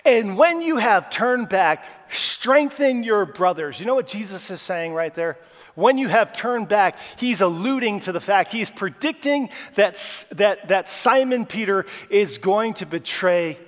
And 0.04 0.36
when 0.36 0.62
you 0.62 0.78
have 0.78 1.10
turned 1.10 1.48
back, 1.48 1.84
strengthen 2.10 3.04
your 3.04 3.26
brothers. 3.26 3.78
You 3.78 3.86
know 3.86 3.94
what 3.94 4.08
Jesus 4.08 4.50
is 4.50 4.60
saying 4.60 4.94
right 4.94 5.14
there? 5.14 5.38
When 5.74 5.98
you 5.98 6.08
have 6.08 6.32
turned 6.32 6.68
back, 6.68 6.98
he's 7.18 7.40
alluding 7.40 8.00
to 8.00 8.12
the 8.12 8.20
fact, 8.20 8.52
he's 8.52 8.70
predicting 8.70 9.50
that, 9.76 9.96
that, 10.32 10.68
that 10.68 10.88
Simon 10.88 11.46
Peter 11.46 11.86
is 12.10 12.38
going 12.38 12.74
to 12.74 12.86
betray 12.86 13.58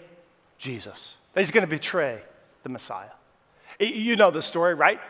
Jesus, 0.58 1.14
that 1.34 1.40
he's 1.40 1.52
going 1.52 1.64
to 1.64 1.70
betray 1.70 2.20
the 2.64 2.68
Messiah. 2.68 3.10
You 3.78 4.16
know 4.16 4.30
the 4.30 4.42
story, 4.42 4.74
right? 4.74 5.00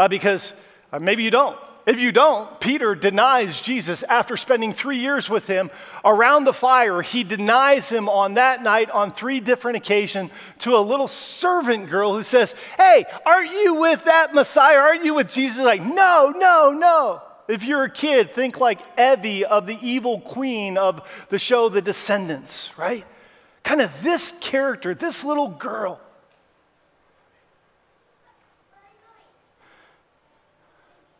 Uh, 0.00 0.08
because 0.08 0.54
uh, 0.92 0.98
maybe 0.98 1.22
you 1.22 1.30
don't. 1.30 1.58
If 1.84 2.00
you 2.00 2.10
don't, 2.10 2.58
Peter 2.58 2.94
denies 2.94 3.60
Jesus 3.60 4.02
after 4.04 4.38
spending 4.38 4.72
three 4.72 4.98
years 4.98 5.28
with 5.28 5.46
him 5.46 5.70
around 6.04 6.44
the 6.44 6.54
fire. 6.54 7.02
He 7.02 7.22
denies 7.22 7.90
him 7.90 8.08
on 8.08 8.34
that 8.34 8.62
night 8.62 8.88
on 8.90 9.10
three 9.10 9.40
different 9.40 9.76
occasions 9.76 10.30
to 10.60 10.76
a 10.76 10.80
little 10.80 11.08
servant 11.08 11.90
girl 11.90 12.14
who 12.14 12.22
says, 12.22 12.54
Hey, 12.78 13.04
aren't 13.26 13.52
you 13.52 13.74
with 13.74 14.04
that 14.04 14.32
Messiah? 14.32 14.78
Aren't 14.78 15.04
you 15.04 15.14
with 15.14 15.28
Jesus? 15.28 15.62
Like, 15.62 15.82
no, 15.82 16.32
no, 16.34 16.70
no. 16.70 17.22
If 17.46 17.64
you're 17.64 17.84
a 17.84 17.90
kid, 17.90 18.32
think 18.32 18.58
like 18.58 18.80
Evie 18.98 19.44
of 19.44 19.66
the 19.66 19.78
evil 19.82 20.20
queen 20.20 20.78
of 20.78 21.26
the 21.28 21.38
show 21.38 21.68
The 21.68 21.82
Descendants, 21.82 22.70
right? 22.78 23.04
Kind 23.64 23.82
of 23.82 24.02
this 24.02 24.32
character, 24.40 24.94
this 24.94 25.24
little 25.24 25.48
girl. 25.48 26.00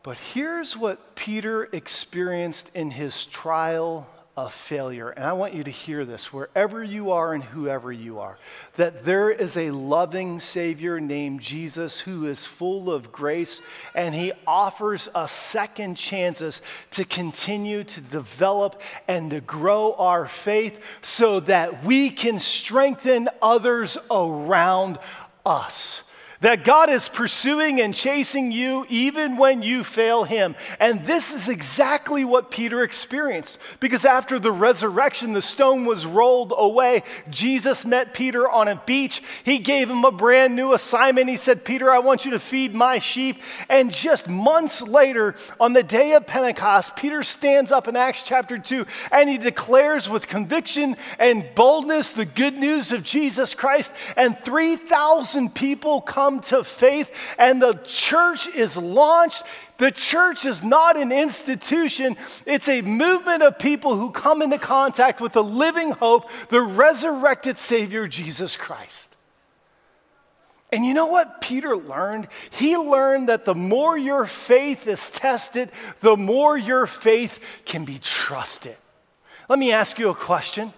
But 0.02 0.16
here's 0.16 0.76
what 0.76 1.14
Peter 1.14 1.64
experienced 1.72 2.70
in 2.74 2.90
his 2.90 3.26
trial 3.26 4.06
of 4.36 4.54
failure. 4.54 5.10
And 5.10 5.24
I 5.24 5.34
want 5.34 5.52
you 5.52 5.64
to 5.64 5.70
hear 5.70 6.06
this 6.06 6.32
wherever 6.32 6.82
you 6.82 7.10
are 7.10 7.34
and 7.34 7.44
whoever 7.44 7.92
you 7.92 8.20
are 8.20 8.38
that 8.74 9.04
there 9.04 9.30
is 9.30 9.56
a 9.58 9.70
loving 9.70 10.40
Savior 10.40 10.98
named 10.98 11.40
Jesus 11.40 12.00
who 12.00 12.26
is 12.26 12.46
full 12.46 12.90
of 12.90 13.12
grace, 13.12 13.60
and 13.94 14.14
he 14.14 14.32
offers 14.46 15.08
us 15.14 15.32
second 15.32 15.96
chances 15.96 16.62
to 16.92 17.04
continue 17.04 17.84
to 17.84 18.00
develop 18.00 18.80
and 19.06 19.30
to 19.30 19.42
grow 19.42 19.92
our 19.94 20.26
faith 20.26 20.80
so 21.02 21.40
that 21.40 21.84
we 21.84 22.08
can 22.08 22.40
strengthen 22.40 23.28
others 23.42 23.98
around 24.10 24.98
us 25.44 26.04
that 26.40 26.64
God 26.64 26.88
is 26.88 27.08
pursuing 27.08 27.80
and 27.80 27.94
chasing 27.94 28.50
you 28.50 28.86
even 28.88 29.36
when 29.36 29.62
you 29.62 29.84
fail 29.84 30.24
Him. 30.24 30.56
And 30.78 31.04
this 31.04 31.32
is 31.32 31.48
exactly 31.48 32.24
what 32.24 32.50
Peter 32.50 32.82
experienced 32.82 33.58
because 33.78 34.04
after 34.04 34.38
the 34.38 34.52
resurrection, 34.52 35.32
the 35.32 35.42
stone 35.42 35.84
was 35.84 36.06
rolled 36.06 36.52
away. 36.56 37.02
Jesus 37.28 37.84
met 37.84 38.14
Peter 38.14 38.48
on 38.48 38.68
a 38.68 38.82
beach. 38.86 39.22
He 39.44 39.58
gave 39.58 39.90
him 39.90 40.04
a 40.04 40.10
brand 40.10 40.56
new 40.56 40.72
assignment. 40.72 41.28
He 41.28 41.36
said, 41.36 41.64
Peter, 41.64 41.90
I 41.90 41.98
want 41.98 42.24
you 42.24 42.30
to 42.32 42.38
feed 42.38 42.74
my 42.74 42.98
sheep. 42.98 43.42
And 43.68 43.90
just 43.90 44.28
months 44.28 44.80
later, 44.82 45.34
on 45.58 45.74
the 45.74 45.82
day 45.82 46.12
of 46.14 46.26
Pentecost, 46.26 46.96
Peter 46.96 47.22
stands 47.22 47.70
up 47.70 47.86
in 47.86 47.96
Acts 47.96 48.22
chapter 48.22 48.58
2 48.58 48.86
and 49.12 49.28
he 49.28 49.36
declares 49.38 50.08
with 50.08 50.26
conviction 50.26 50.96
and 51.18 51.46
boldness 51.54 52.12
the 52.12 52.24
good 52.24 52.54
news 52.54 52.92
of 52.92 53.02
Jesus 53.02 53.54
Christ. 53.54 53.92
And 54.16 54.38
3,000 54.38 55.54
people 55.54 56.00
come 56.00 56.29
come 56.30 56.40
to 56.40 56.62
faith 56.62 57.12
and 57.38 57.60
the 57.60 57.72
church 57.84 58.48
is 58.48 58.76
launched. 58.76 59.42
The 59.78 59.90
church 59.90 60.44
is 60.44 60.62
not 60.62 60.96
an 60.96 61.10
institution, 61.10 62.16
it's 62.46 62.68
a 62.68 62.82
movement 62.82 63.42
of 63.42 63.58
people 63.58 63.96
who 63.96 64.10
come 64.10 64.42
into 64.42 64.58
contact 64.58 65.20
with 65.20 65.32
the 65.32 65.42
living 65.42 65.92
hope, 65.92 66.30
the 66.50 66.60
resurrected 66.60 67.58
Savior, 67.58 68.06
Jesus 68.06 68.56
Christ. 68.56 69.16
And 70.72 70.84
you 70.84 70.94
know 70.94 71.06
what 71.06 71.40
Peter 71.40 71.76
learned? 71.76 72.28
He 72.50 72.76
learned 72.76 73.28
that 73.28 73.44
the 73.44 73.56
more 73.56 73.98
your 73.98 74.26
faith 74.26 74.86
is 74.86 75.10
tested, 75.10 75.72
the 76.00 76.16
more 76.16 76.56
your 76.56 76.86
faith 76.86 77.40
can 77.64 77.84
be 77.84 77.98
trusted. 77.98 78.76
Let 79.48 79.58
me 79.58 79.72
ask 79.72 79.98
you 79.98 80.10
a 80.10 80.14
question 80.14 80.72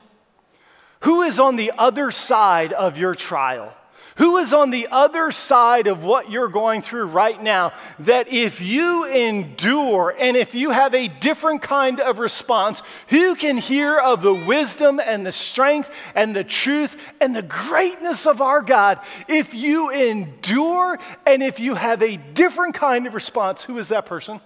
Who 1.01 1.23
is 1.23 1.39
on 1.39 1.57
the 1.57 1.73
other 1.77 2.11
side 2.11 2.73
of 2.73 2.97
your 2.97 3.15
trial? 3.15 3.75
Who 4.17 4.37
is 4.37 4.53
on 4.53 4.71
the 4.71 4.89
other 4.91 5.31
side 5.31 5.87
of 5.87 6.05
what 6.05 6.31
you're 6.31 6.49
going 6.49 6.83
through 6.83 7.07
right 7.07 7.43
now 7.43 7.73
that 8.01 8.29
if 8.33 8.61
you 8.61 9.05
endure 9.07 10.15
and 10.19 10.37
if 10.37 10.55
you 10.55 10.71
have 10.71 10.95
a 10.95 11.09
different 11.09 11.63
kind 11.63 12.01
of 12.01 12.19
response, 12.19 12.83
who 13.09 13.35
can 13.35 13.57
hear 13.57 13.97
of 13.97 14.23
the 14.23 14.35
wisdom 14.35 15.01
and 15.01 15.25
the 15.25 15.33
strength 15.33 15.91
and 16.15 16.37
the 16.37 16.45
truth 16.45 16.97
and 17.21 17.35
the 17.35 17.43
greatness 17.43 18.27
of 18.27 18.43
our 18.43 18.61
God 18.61 19.01
if 19.29 19.55
you 19.55 19.91
endure 19.91 20.99
and 21.27 21.43
if 21.43 21.59
you 21.59 21.75
have 21.75 22.03
a 22.03 22.17
different 22.17 22.75
kind 22.75 23.07
of 23.07 23.15
response? 23.15 23.65
Who 23.65 23.79
is 23.79 23.89
that 23.89 24.07
person? 24.07 24.41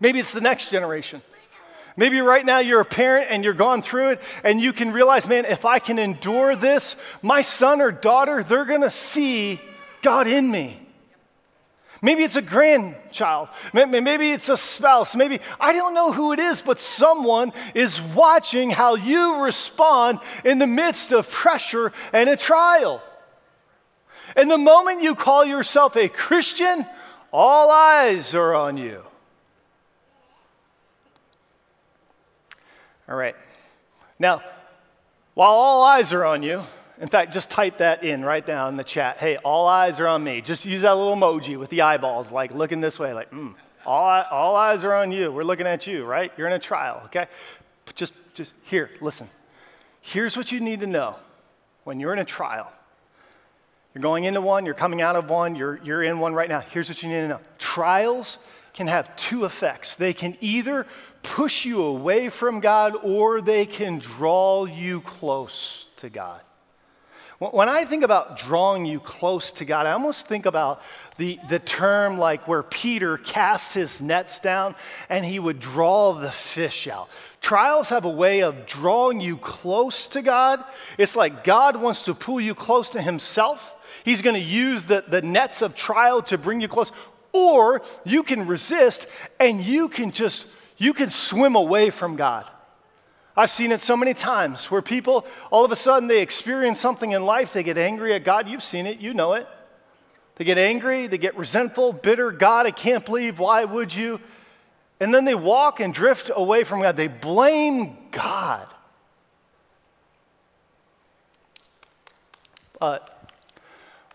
Maybe 0.00 0.18
it's 0.18 0.32
the 0.32 0.40
next 0.40 0.70
generation. 0.70 1.22
Maybe 1.96 2.20
right 2.20 2.44
now 2.44 2.58
you're 2.58 2.80
a 2.80 2.84
parent 2.84 3.28
and 3.30 3.42
you're 3.42 3.54
going 3.54 3.80
through 3.80 4.10
it 4.10 4.22
and 4.44 4.60
you 4.60 4.72
can 4.72 4.92
realize, 4.92 5.26
man, 5.26 5.46
if 5.46 5.64
I 5.64 5.78
can 5.78 5.98
endure 5.98 6.54
this, 6.54 6.94
my 7.22 7.40
son 7.40 7.80
or 7.80 7.90
daughter, 7.90 8.42
they're 8.42 8.66
going 8.66 8.82
to 8.82 8.90
see 8.90 9.60
God 10.02 10.26
in 10.26 10.50
me. 10.50 10.78
Maybe 12.02 12.24
it's 12.24 12.36
a 12.36 12.42
grandchild. 12.42 13.48
Maybe 13.72 14.30
it's 14.30 14.50
a 14.50 14.56
spouse. 14.58 15.16
Maybe, 15.16 15.40
I 15.58 15.72
don't 15.72 15.94
know 15.94 16.12
who 16.12 16.34
it 16.34 16.38
is, 16.38 16.60
but 16.60 16.78
someone 16.78 17.54
is 17.74 17.98
watching 18.00 18.70
how 18.70 18.96
you 18.96 19.42
respond 19.42 20.18
in 20.44 20.58
the 20.58 20.66
midst 20.66 21.12
of 21.12 21.30
pressure 21.30 21.92
and 22.12 22.28
a 22.28 22.36
trial. 22.36 23.02
And 24.36 24.50
the 24.50 24.58
moment 24.58 25.02
you 25.02 25.14
call 25.14 25.46
yourself 25.46 25.96
a 25.96 26.10
Christian, 26.10 26.84
all 27.32 27.70
eyes 27.70 28.34
are 28.34 28.54
on 28.54 28.76
you. 28.76 29.02
All 33.08 33.16
right. 33.16 33.36
Now, 34.18 34.42
while 35.34 35.52
all 35.52 35.84
eyes 35.84 36.12
are 36.12 36.24
on 36.24 36.42
you, 36.42 36.62
in 36.98 37.08
fact, 37.08 37.34
just 37.34 37.50
type 37.50 37.78
that 37.78 38.02
in 38.02 38.24
right 38.24 38.46
now 38.46 38.68
in 38.68 38.76
the 38.76 38.84
chat. 38.84 39.18
Hey, 39.18 39.36
all 39.36 39.68
eyes 39.68 40.00
are 40.00 40.08
on 40.08 40.24
me. 40.24 40.40
Just 40.40 40.64
use 40.64 40.82
that 40.82 40.96
little 40.96 41.14
emoji 41.14 41.58
with 41.58 41.68
the 41.68 41.82
eyeballs, 41.82 42.30
like 42.30 42.54
looking 42.54 42.80
this 42.80 42.98
way, 42.98 43.12
like, 43.12 43.30
mm. 43.30 43.54
All, 43.84 44.24
all 44.32 44.56
eyes 44.56 44.82
are 44.82 44.94
on 44.94 45.12
you. 45.12 45.30
We're 45.30 45.44
looking 45.44 45.66
at 45.66 45.86
you, 45.86 46.04
right? 46.04 46.32
You're 46.36 46.48
in 46.48 46.54
a 46.54 46.58
trial, 46.58 47.02
okay? 47.04 47.26
Just, 47.94 48.12
just 48.34 48.52
here, 48.64 48.90
listen. 49.00 49.28
Here's 50.00 50.36
what 50.36 50.50
you 50.50 50.58
need 50.58 50.80
to 50.80 50.88
know 50.88 51.16
when 51.84 52.00
you're 52.00 52.12
in 52.12 52.18
a 52.18 52.24
trial. 52.24 52.72
You're 53.94 54.02
going 54.02 54.24
into 54.24 54.40
one, 54.40 54.66
you're 54.66 54.74
coming 54.74 55.02
out 55.02 55.14
of 55.14 55.30
one, 55.30 55.54
you're, 55.54 55.80
you're 55.84 56.02
in 56.02 56.18
one 56.18 56.34
right 56.34 56.48
now. 56.48 56.60
Here's 56.60 56.88
what 56.88 57.02
you 57.02 57.08
need 57.08 57.20
to 57.20 57.28
know 57.28 57.40
trials 57.58 58.38
can 58.74 58.88
have 58.88 59.14
two 59.16 59.44
effects. 59.44 59.96
They 59.96 60.12
can 60.12 60.36
either 60.40 60.86
push 61.26 61.64
you 61.64 61.82
away 61.82 62.28
from 62.28 62.60
God 62.60 62.94
or 63.02 63.40
they 63.40 63.66
can 63.66 63.98
draw 63.98 64.64
you 64.64 65.00
close 65.00 65.86
to 65.96 66.08
God. 66.08 66.40
When 67.38 67.68
I 67.68 67.84
think 67.84 68.02
about 68.02 68.38
drawing 68.38 68.86
you 68.86 68.98
close 68.98 69.52
to 69.52 69.66
God, 69.66 69.84
I 69.84 69.92
almost 69.92 70.26
think 70.26 70.46
about 70.46 70.80
the, 71.18 71.38
the 71.50 71.58
term 71.58 72.16
like 72.16 72.48
where 72.48 72.62
Peter 72.62 73.18
casts 73.18 73.74
his 73.74 74.00
nets 74.00 74.40
down 74.40 74.74
and 75.10 75.22
he 75.22 75.38
would 75.38 75.60
draw 75.60 76.14
the 76.14 76.30
fish 76.30 76.88
out. 76.88 77.10
Trials 77.42 77.90
have 77.90 78.06
a 78.06 78.10
way 78.10 78.42
of 78.42 78.64
drawing 78.64 79.20
you 79.20 79.36
close 79.36 80.06
to 80.08 80.22
God. 80.22 80.64
It's 80.96 81.14
like 81.14 81.44
God 81.44 81.76
wants 81.76 82.02
to 82.02 82.14
pull 82.14 82.40
you 82.40 82.54
close 82.54 82.88
to 82.90 83.02
himself. 83.02 83.74
He's 84.02 84.22
going 84.22 84.36
to 84.36 84.40
use 84.40 84.84
the, 84.84 85.04
the 85.06 85.20
nets 85.20 85.60
of 85.60 85.74
trial 85.74 86.22
to 86.22 86.38
bring 86.38 86.62
you 86.62 86.68
close. 86.68 86.90
Or 87.32 87.82
you 88.04 88.22
can 88.22 88.46
resist 88.46 89.06
and 89.38 89.62
you 89.62 89.90
can 89.90 90.10
just, 90.10 90.46
you 90.76 90.92
can 90.92 91.10
swim 91.10 91.54
away 91.54 91.90
from 91.90 92.16
God. 92.16 92.46
I've 93.36 93.50
seen 93.50 93.70
it 93.70 93.82
so 93.82 93.96
many 93.96 94.14
times 94.14 94.70
where 94.70 94.80
people, 94.80 95.26
all 95.50 95.64
of 95.64 95.70
a 95.70 95.76
sudden, 95.76 96.08
they 96.08 96.22
experience 96.22 96.80
something 96.80 97.12
in 97.12 97.24
life, 97.24 97.52
they 97.52 97.62
get 97.62 97.76
angry 97.76 98.14
at 98.14 98.24
God. 98.24 98.48
You've 98.48 98.62
seen 98.62 98.86
it, 98.86 98.98
you 98.98 99.12
know 99.12 99.34
it. 99.34 99.46
They 100.36 100.44
get 100.44 100.58
angry, 100.58 101.06
they 101.06 101.18
get 101.18 101.36
resentful, 101.36 101.92
bitter. 101.92 102.30
God, 102.30 102.66
I 102.66 102.70
can't 102.70 103.04
believe, 103.04 103.38
why 103.38 103.64
would 103.64 103.94
you? 103.94 104.20
And 105.00 105.14
then 105.14 105.24
they 105.26 105.34
walk 105.34 105.80
and 105.80 105.92
drift 105.92 106.30
away 106.34 106.64
from 106.64 106.80
God. 106.80 106.96
They 106.96 107.08
blame 107.08 107.98
God. 108.10 108.66
But 112.78 113.32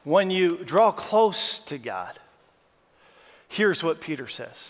when 0.04 0.32
you 0.32 0.58
draw 0.58 0.91
close 0.91 1.60
to 1.60 1.78
God, 1.78 2.17
here's 3.47 3.84
what 3.84 4.02
Peter 4.02 4.28
says. 4.28 4.69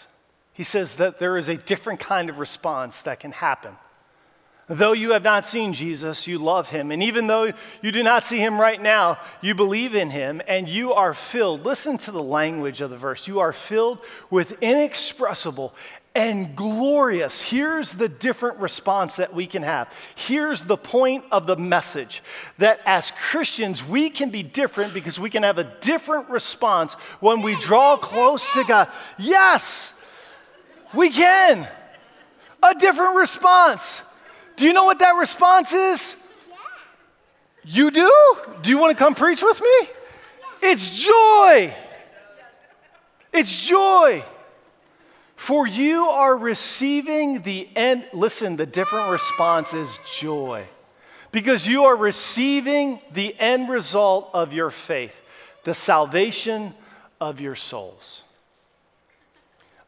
He 0.54 0.64
says 0.64 0.98
that 0.98 1.20
there 1.20 1.38
is 1.38 1.50
a 1.50 1.58
different 1.58 2.00
kind 2.00 2.30
of 2.30 2.40
response 2.40 3.02
that 3.02 3.20
can 3.20 3.32
happen 3.32 3.76
Though 4.74 4.94
you 4.94 5.12
have 5.12 5.24
not 5.24 5.46
seen 5.46 5.74
Jesus, 5.74 6.28
you 6.28 6.38
love 6.38 6.70
him. 6.70 6.92
And 6.92 7.04
even 7.04 7.28
though 7.28 7.52
you 7.82 7.92
do 7.92 8.04
not 8.04 8.24
see 8.24 8.38
him 8.38 8.58
right 8.58 8.82
now, 8.82 9.20
you 9.42 9.54
believe 9.54 9.96
in 9.96 10.10
him 10.10 10.42
and 10.48 10.70
you 10.70 10.94
are 10.94 11.14
filled. 11.14 11.66
Listen 11.66 11.98
to 12.00 12.12
the 12.12 12.24
language 12.24 12.80
of 12.80 12.90
the 12.90 12.98
verse. 12.98 13.28
You 13.28 13.42
are 13.42 13.52
filled 13.52 14.00
with 14.30 14.54
inexpressible 14.62 15.76
and 16.16 16.56
glorious. 16.56 17.42
Here's 17.42 17.92
the 17.92 18.08
different 18.08 18.60
response 18.60 19.18
that 19.18 19.34
we 19.34 19.46
can 19.46 19.64
have. 19.64 19.94
Here's 20.16 20.64
the 20.64 20.78
point 20.78 21.26
of 21.34 21.48
the 21.48 21.58
message 21.58 22.24
that 22.58 22.80
as 22.86 23.12
Christians, 23.12 23.86
we 23.86 24.10
can 24.10 24.30
be 24.30 24.42
different 24.42 24.94
because 24.94 25.20
we 25.20 25.30
can 25.30 25.44
have 25.44 25.58
a 25.58 25.70
different 25.82 26.30
response 26.30 26.94
when 27.20 27.42
we 27.42 27.58
draw 27.58 27.98
close 27.98 28.48
to 28.54 28.64
God. 28.64 28.88
Yes, 29.20 29.92
we 30.94 31.10
can. 31.10 31.68
A 32.64 32.76
different 32.76 33.16
response. 33.16 34.02
Do 34.56 34.66
you 34.66 34.74
know 34.74 34.86
what 34.86 35.00
that 35.00 35.16
response 35.16 35.74
is? 35.74 36.16
You 37.64 37.92
do? 37.92 38.12
Do 38.62 38.70
you 38.70 38.78
want 38.78 38.98
to 38.98 39.04
come 39.04 39.16
preach 39.16 39.42
with 39.42 39.62
me? 39.62 39.90
It's 40.62 40.90
joy. 41.04 41.74
It's 43.34 43.68
joy. 43.68 44.24
For 45.36 45.66
you 45.66 46.06
are 46.06 46.38
receiving 46.38 47.42
the 47.42 47.68
end. 47.76 48.06
Listen, 48.14 48.58
the 48.58 48.66
different 48.66 49.12
response 49.12 49.74
is 49.74 49.90
joy. 50.14 50.66
Because 51.32 51.66
you 51.66 51.86
are 51.86 51.96
receiving 51.96 53.02
the 53.14 53.36
end 53.40 53.70
result 53.70 54.30
of 54.34 54.54
your 54.54 54.70
faith, 54.70 55.20
the 55.64 55.74
salvation 55.74 56.74
of 57.20 57.42
your 57.42 57.56
souls. 57.56 58.24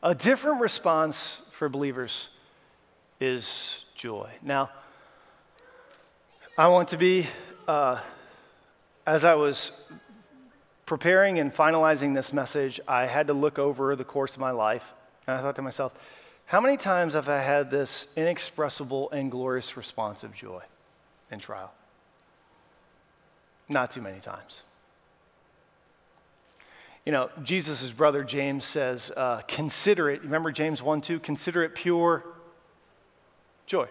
A 0.05 0.13
different 0.13 0.59
response 0.59 1.41
for 1.51 1.69
believers 1.69 2.27
is 3.21 3.85
joy. 3.95 4.29
Now, 4.41 4.69
I 6.57 6.67
want 6.67 6.89
to 6.89 6.97
be, 6.97 7.25
uh, 7.69 8.01
as 9.07 9.23
I 9.23 9.35
was 9.35 9.71
preparing 10.85 11.39
and 11.39 11.53
finalizing 11.53 12.13
this 12.13 12.33
message, 12.33 12.81
I 12.85 13.05
had 13.05 13.27
to 13.27 13.33
look 13.33 13.57
over 13.57 13.95
the 13.95 14.03
course 14.03 14.33
of 14.33 14.41
my 14.41 14.51
life. 14.51 14.91
And 15.25 15.37
I 15.37 15.41
thought 15.41 15.55
to 15.55 15.61
myself, 15.61 15.93
how 16.47 16.59
many 16.59 16.75
times 16.75 17.13
have 17.13 17.29
I 17.29 17.39
had 17.39 17.71
this 17.71 18.07
inexpressible 18.17 19.09
and 19.11 19.31
glorious 19.31 19.77
response 19.77 20.23
of 20.23 20.33
joy 20.33 20.63
in 21.31 21.39
trial? 21.39 21.73
Not 23.69 23.91
too 23.91 24.01
many 24.01 24.19
times. 24.19 24.63
You 27.05 27.11
know, 27.11 27.29
Jesus' 27.43 27.91
brother 27.91 28.23
James 28.23 28.63
says, 28.63 29.11
uh, 29.15 29.41
consider 29.47 30.09
it, 30.09 30.23
remember 30.23 30.51
James 30.51 30.81
1 30.81 31.01
2? 31.01 31.19
Consider 31.19 31.63
it 31.63 31.75
pure 31.75 32.23
Joy. 33.65 33.87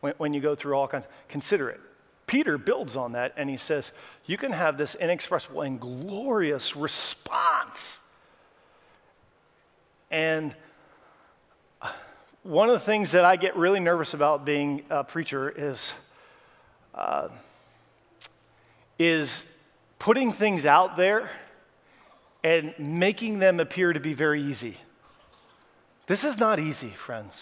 When, 0.00 0.14
when 0.18 0.34
you 0.34 0.40
go 0.40 0.54
through 0.54 0.74
all 0.74 0.88
kinds, 0.88 1.06
consider 1.28 1.68
it. 1.70 1.80
Peter 2.26 2.56
builds 2.56 2.96
on 2.96 3.12
that 3.12 3.34
and 3.36 3.50
he 3.50 3.56
says, 3.56 3.92
You 4.26 4.36
can 4.36 4.52
have 4.52 4.78
this 4.78 4.94
inexpressible 4.94 5.62
and 5.62 5.78
glorious 5.78 6.74
response. 6.76 8.00
And 10.10 10.54
one 12.42 12.68
of 12.68 12.74
the 12.74 12.84
things 12.84 13.12
that 13.12 13.24
I 13.24 13.36
get 13.36 13.56
really 13.56 13.80
nervous 13.80 14.14
about 14.14 14.44
being 14.44 14.82
a 14.90 15.04
preacher 15.04 15.50
is, 15.50 15.92
uh, 16.94 17.28
is 18.98 19.44
putting 19.98 20.32
things 20.32 20.66
out 20.66 20.96
there 20.96 21.30
and 22.44 22.74
making 22.78 23.38
them 23.38 23.60
appear 23.60 23.92
to 23.92 24.00
be 24.00 24.14
very 24.14 24.42
easy. 24.42 24.76
This 26.06 26.24
is 26.24 26.38
not 26.38 26.58
easy, 26.58 26.90
friends. 26.90 27.40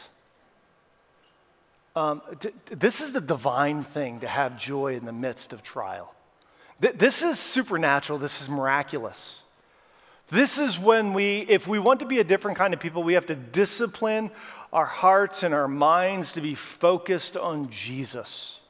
Um, 1.96 2.22
d- 2.38 2.50
this 2.66 3.00
is 3.00 3.12
the 3.12 3.20
divine 3.20 3.82
thing 3.82 4.20
to 4.20 4.28
have 4.28 4.58
joy 4.58 4.94
in 4.94 5.06
the 5.06 5.12
midst 5.12 5.52
of 5.52 5.62
trial. 5.62 6.14
Th- 6.80 6.94
this 6.94 7.22
is 7.22 7.38
supernatural, 7.38 8.18
this 8.18 8.40
is 8.40 8.48
miraculous. 8.48 9.40
This 10.30 10.58
is 10.58 10.78
when 10.78 11.12
we, 11.12 11.40
if 11.40 11.66
we 11.66 11.80
want 11.80 12.00
to 12.00 12.06
be 12.06 12.20
a 12.20 12.24
different 12.24 12.56
kind 12.56 12.72
of 12.72 12.78
people, 12.78 13.02
we 13.02 13.14
have 13.14 13.26
to 13.26 13.34
discipline 13.34 14.30
our 14.72 14.86
hearts 14.86 15.42
and 15.42 15.52
our 15.52 15.66
minds 15.66 16.32
to 16.32 16.40
be 16.40 16.54
focused 16.54 17.36
on 17.36 17.70
Jesus. 17.70 18.60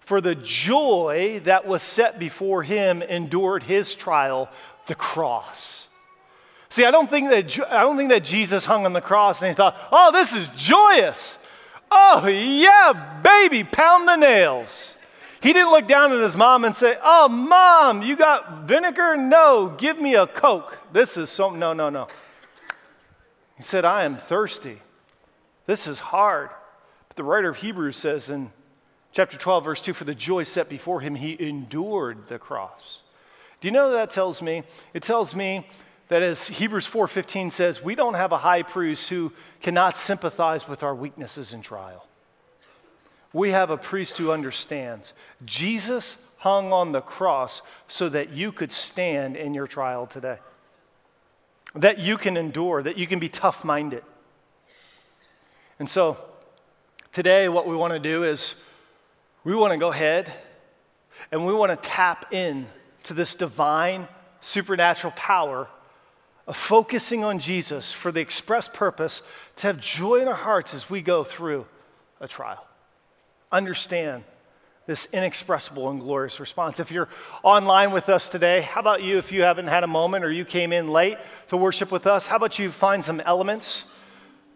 For 0.00 0.20
the 0.20 0.34
joy 0.34 1.40
that 1.44 1.64
was 1.68 1.84
set 1.84 2.18
before 2.18 2.64
him 2.64 3.02
endured 3.02 3.62
his 3.62 3.94
trial, 3.94 4.50
the 4.86 4.94
cross. 4.94 5.88
See, 6.68 6.84
I 6.84 6.90
don't 6.90 7.10
think 7.10 7.30
that, 7.30 7.70
I 7.70 7.82
don't 7.82 7.96
think 7.96 8.10
that 8.10 8.24
Jesus 8.24 8.64
hung 8.64 8.86
on 8.86 8.92
the 8.92 9.00
cross 9.00 9.42
and 9.42 9.50
he 9.50 9.54
thought, 9.54 9.76
oh, 9.92 10.10
this 10.10 10.34
is 10.34 10.48
joyous. 10.56 11.36
Oh, 11.90 12.26
yeah, 12.26 13.20
baby, 13.22 13.64
pound 13.64 14.08
the 14.08 14.16
nails. 14.16 14.96
He 15.42 15.52
didn't 15.52 15.72
look 15.72 15.88
down 15.88 16.12
at 16.12 16.20
his 16.20 16.36
mom 16.36 16.64
and 16.64 16.74
say, 16.74 16.96
Oh, 17.02 17.28
mom, 17.28 18.00
you 18.00 18.16
got 18.16 18.62
vinegar? 18.62 19.16
No, 19.16 19.74
give 19.76 20.00
me 20.00 20.14
a 20.14 20.26
Coke. 20.26 20.78
This 20.92 21.16
is 21.16 21.28
something, 21.28 21.58
no, 21.58 21.72
no, 21.72 21.90
no. 21.90 22.06
He 23.56 23.64
said, 23.64 23.84
I 23.84 24.04
am 24.04 24.16
thirsty. 24.16 24.80
This 25.66 25.86
is 25.86 25.98
hard. 25.98 26.50
But 27.08 27.16
the 27.16 27.24
writer 27.24 27.48
of 27.48 27.56
Hebrews 27.56 27.96
says 27.96 28.30
in 28.30 28.52
chapter 29.10 29.36
12, 29.36 29.64
verse 29.64 29.80
2 29.80 29.92
For 29.92 30.04
the 30.04 30.14
joy 30.14 30.44
set 30.44 30.68
before 30.68 31.00
him, 31.00 31.16
he 31.16 31.36
endured 31.38 32.28
the 32.28 32.38
cross. 32.38 33.01
Do 33.62 33.68
you 33.68 33.72
know 33.72 33.86
what 33.88 33.94
that 33.94 34.10
tells 34.10 34.42
me? 34.42 34.64
It 34.92 35.04
tells 35.04 35.36
me 35.36 35.68
that 36.08 36.20
as 36.20 36.48
Hebrews 36.48 36.84
4:15 36.84 37.52
says, 37.52 37.80
we 37.80 37.94
don't 37.94 38.14
have 38.14 38.32
a 38.32 38.38
high 38.38 38.62
priest 38.62 39.08
who 39.08 39.32
cannot 39.60 39.96
sympathize 39.96 40.66
with 40.66 40.82
our 40.82 40.96
weaknesses 40.96 41.52
in 41.52 41.62
trial. 41.62 42.04
We 43.32 43.52
have 43.52 43.70
a 43.70 43.76
priest 43.76 44.18
who 44.18 44.32
understands. 44.32 45.12
Jesus 45.44 46.16
hung 46.38 46.72
on 46.72 46.90
the 46.90 47.00
cross 47.00 47.62
so 47.86 48.08
that 48.08 48.30
you 48.30 48.50
could 48.50 48.72
stand 48.72 49.36
in 49.36 49.54
your 49.54 49.68
trial 49.68 50.08
today. 50.08 50.38
That 51.76 52.00
you 52.00 52.18
can 52.18 52.36
endure, 52.36 52.82
that 52.82 52.98
you 52.98 53.06
can 53.06 53.20
be 53.20 53.28
tough-minded. 53.28 54.02
And 55.78 55.88
so 55.88 56.18
today 57.12 57.48
what 57.48 57.68
we 57.68 57.76
want 57.76 57.92
to 57.92 58.00
do 58.00 58.24
is 58.24 58.56
we 59.44 59.54
want 59.54 59.72
to 59.72 59.78
go 59.78 59.92
ahead 59.92 60.32
and 61.30 61.46
we 61.46 61.52
want 61.54 61.70
to 61.70 61.88
tap 61.88 62.34
in 62.34 62.66
to 63.04 63.14
this 63.14 63.34
divine 63.34 64.08
supernatural 64.40 65.12
power 65.16 65.68
of 66.46 66.56
focusing 66.56 67.24
on 67.24 67.38
Jesus 67.38 67.92
for 67.92 68.10
the 68.10 68.20
express 68.20 68.68
purpose 68.68 69.22
to 69.56 69.68
have 69.68 69.80
joy 69.80 70.16
in 70.16 70.28
our 70.28 70.34
hearts 70.34 70.74
as 70.74 70.90
we 70.90 71.00
go 71.00 71.22
through 71.24 71.66
a 72.20 72.26
trial. 72.26 72.66
Understand 73.50 74.24
this 74.86 75.06
inexpressible 75.12 75.88
and 75.90 76.00
glorious 76.00 76.40
response. 76.40 76.80
If 76.80 76.90
you're 76.90 77.08
online 77.44 77.92
with 77.92 78.08
us 78.08 78.28
today, 78.28 78.62
how 78.62 78.80
about 78.80 79.02
you, 79.02 79.18
if 79.18 79.30
you 79.30 79.42
haven't 79.42 79.68
had 79.68 79.84
a 79.84 79.86
moment 79.86 80.24
or 80.24 80.30
you 80.30 80.44
came 80.44 80.72
in 80.72 80.88
late 80.88 81.18
to 81.48 81.56
worship 81.56 81.92
with 81.92 82.06
us, 82.06 82.26
how 82.26 82.36
about 82.36 82.58
you 82.58 82.72
find 82.72 83.04
some 83.04 83.20
elements? 83.20 83.84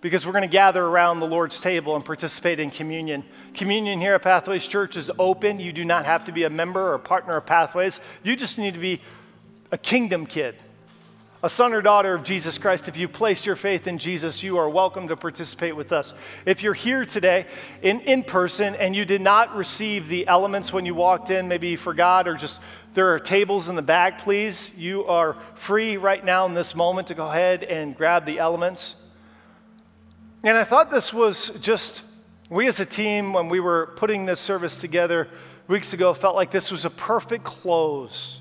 Because 0.00 0.26
we're 0.26 0.32
going 0.32 0.42
to 0.42 0.48
gather 0.48 0.84
around 0.84 1.20
the 1.20 1.26
Lord's 1.26 1.60
table 1.60 1.96
and 1.96 2.04
participate 2.04 2.60
in 2.60 2.70
communion. 2.70 3.24
Communion 3.54 4.00
here 4.00 4.14
at 4.14 4.22
Pathways 4.22 4.66
Church 4.66 4.96
is 4.96 5.10
open. 5.18 5.58
You 5.58 5.72
do 5.72 5.84
not 5.84 6.04
have 6.04 6.26
to 6.26 6.32
be 6.32 6.44
a 6.44 6.50
member 6.50 6.92
or 6.92 6.98
partner 6.98 7.36
of 7.36 7.46
Pathways. 7.46 7.98
You 8.22 8.36
just 8.36 8.58
need 8.58 8.74
to 8.74 8.80
be 8.80 9.00
a 9.72 9.78
kingdom 9.78 10.26
kid 10.26 10.54
a 11.46 11.48
son 11.48 11.72
or 11.74 11.80
daughter 11.80 12.14
of 12.14 12.24
Jesus 12.24 12.58
Christ, 12.58 12.88
if 12.88 12.96
you 12.96 13.06
placed 13.08 13.46
your 13.46 13.54
faith 13.54 13.86
in 13.86 13.98
Jesus, 13.98 14.42
you 14.42 14.56
are 14.56 14.68
welcome 14.68 15.06
to 15.06 15.16
participate 15.16 15.76
with 15.76 15.92
us. 15.92 16.12
If 16.44 16.62
you're 16.62 16.74
here 16.74 17.04
today 17.04 17.46
in, 17.82 18.00
in 18.00 18.24
person 18.24 18.74
and 18.74 18.96
you 18.96 19.04
did 19.04 19.20
not 19.20 19.54
receive 19.54 20.08
the 20.08 20.26
elements 20.26 20.72
when 20.72 20.86
you 20.86 20.96
walked 20.96 21.30
in, 21.30 21.46
maybe 21.46 21.68
you 21.68 21.76
forgot 21.76 22.26
or 22.26 22.34
just 22.34 22.60
there 22.94 23.14
are 23.14 23.20
tables 23.20 23.68
in 23.68 23.76
the 23.76 23.82
back, 23.82 24.22
please, 24.22 24.72
you 24.76 25.04
are 25.04 25.36
free 25.54 25.96
right 25.98 26.24
now 26.24 26.46
in 26.46 26.54
this 26.54 26.74
moment 26.74 27.06
to 27.08 27.14
go 27.14 27.28
ahead 27.28 27.62
and 27.62 27.96
grab 27.96 28.24
the 28.24 28.40
elements. 28.40 28.96
And 30.46 30.56
I 30.56 30.62
thought 30.62 30.92
this 30.92 31.12
was 31.12 31.50
just, 31.60 32.02
we 32.48 32.68
as 32.68 32.78
a 32.78 32.86
team, 32.86 33.32
when 33.32 33.48
we 33.48 33.58
were 33.58 33.88
putting 33.96 34.26
this 34.26 34.38
service 34.38 34.78
together 34.78 35.26
weeks 35.66 35.92
ago, 35.92 36.14
felt 36.14 36.36
like 36.36 36.52
this 36.52 36.70
was 36.70 36.84
a 36.84 36.90
perfect 36.90 37.42
close 37.42 38.40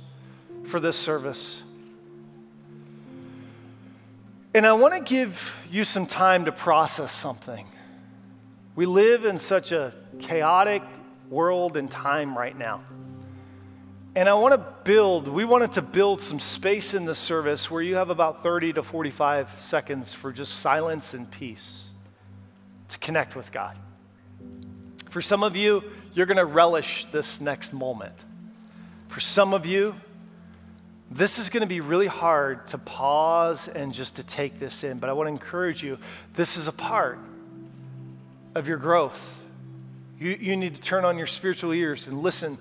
for 0.68 0.80
this 0.80 0.96
service. 0.96 1.64
And 4.54 4.68
I 4.68 4.74
want 4.74 4.94
to 4.94 5.00
give 5.00 5.52
you 5.72 5.84
some 5.84 6.06
time 6.06 6.46
to 6.46 6.52
process 6.52 7.12
something. 7.12 7.66
We 8.76 8.86
live 8.86 9.26
in 9.26 9.40
such 9.40 9.72
a 9.72 9.92
chaotic 10.20 10.84
world 11.32 11.76
and 11.76 11.90
time 11.90 12.38
right 12.38 12.56
now. 12.56 12.84
And 14.14 14.30
I 14.30 14.36
want 14.36 14.54
to 14.54 14.64
build, 14.84 15.28
we 15.28 15.44
wanted 15.44 15.74
to 15.74 15.82
build 15.82 16.22
some 16.22 16.40
space 16.40 16.94
in 16.94 17.06
the 17.06 17.16
service 17.16 17.72
where 17.72 17.82
you 17.82 17.96
have 17.96 18.12
about 18.12 18.44
30 18.44 18.74
to 18.74 18.84
45 18.84 19.56
seconds 19.58 20.14
for 20.14 20.32
just 20.32 20.60
silence 20.60 21.16
and 21.16 21.30
peace 21.32 21.86
to 22.96 23.00
connect 23.00 23.36
with 23.36 23.52
God. 23.52 23.78
For 25.10 25.22
some 25.22 25.44
of 25.44 25.58
you, 25.58 25.84
you're 26.14 26.26
going 26.26 26.38
to 26.38 26.46
relish 26.46 27.06
this 27.12 27.42
next 27.42 27.74
moment. 27.74 28.24
For 29.10 29.20
some 29.20 29.54
of 29.54 29.66
you, 29.66 29.96
this 31.12 31.38
is 31.38 31.50
going 31.50 31.62
to 31.62 31.68
be 31.68 31.82
really 31.82 32.08
hard 32.08 32.66
to 32.68 32.78
pause 32.78 33.68
and 33.68 33.94
just 33.94 34.16
to 34.16 34.24
take 34.24 34.60
this 34.60 34.84
in, 34.84 34.98
but 35.00 35.10
I 35.10 35.14
want 35.14 35.28
to 35.28 35.32
encourage 35.32 35.84
you 35.84 35.98
this 36.34 36.56
is 36.56 36.68
a 36.68 36.72
part 36.72 37.20
of 38.56 38.68
your 38.68 38.78
growth. 38.78 39.40
You, 40.18 40.32
you 40.40 40.56
need 40.56 40.76
to 40.76 40.82
turn 40.82 41.04
on 41.04 41.18
your 41.18 41.28
spiritual 41.28 41.74
ears 41.74 42.08
and 42.08 42.22
listen 42.22 42.58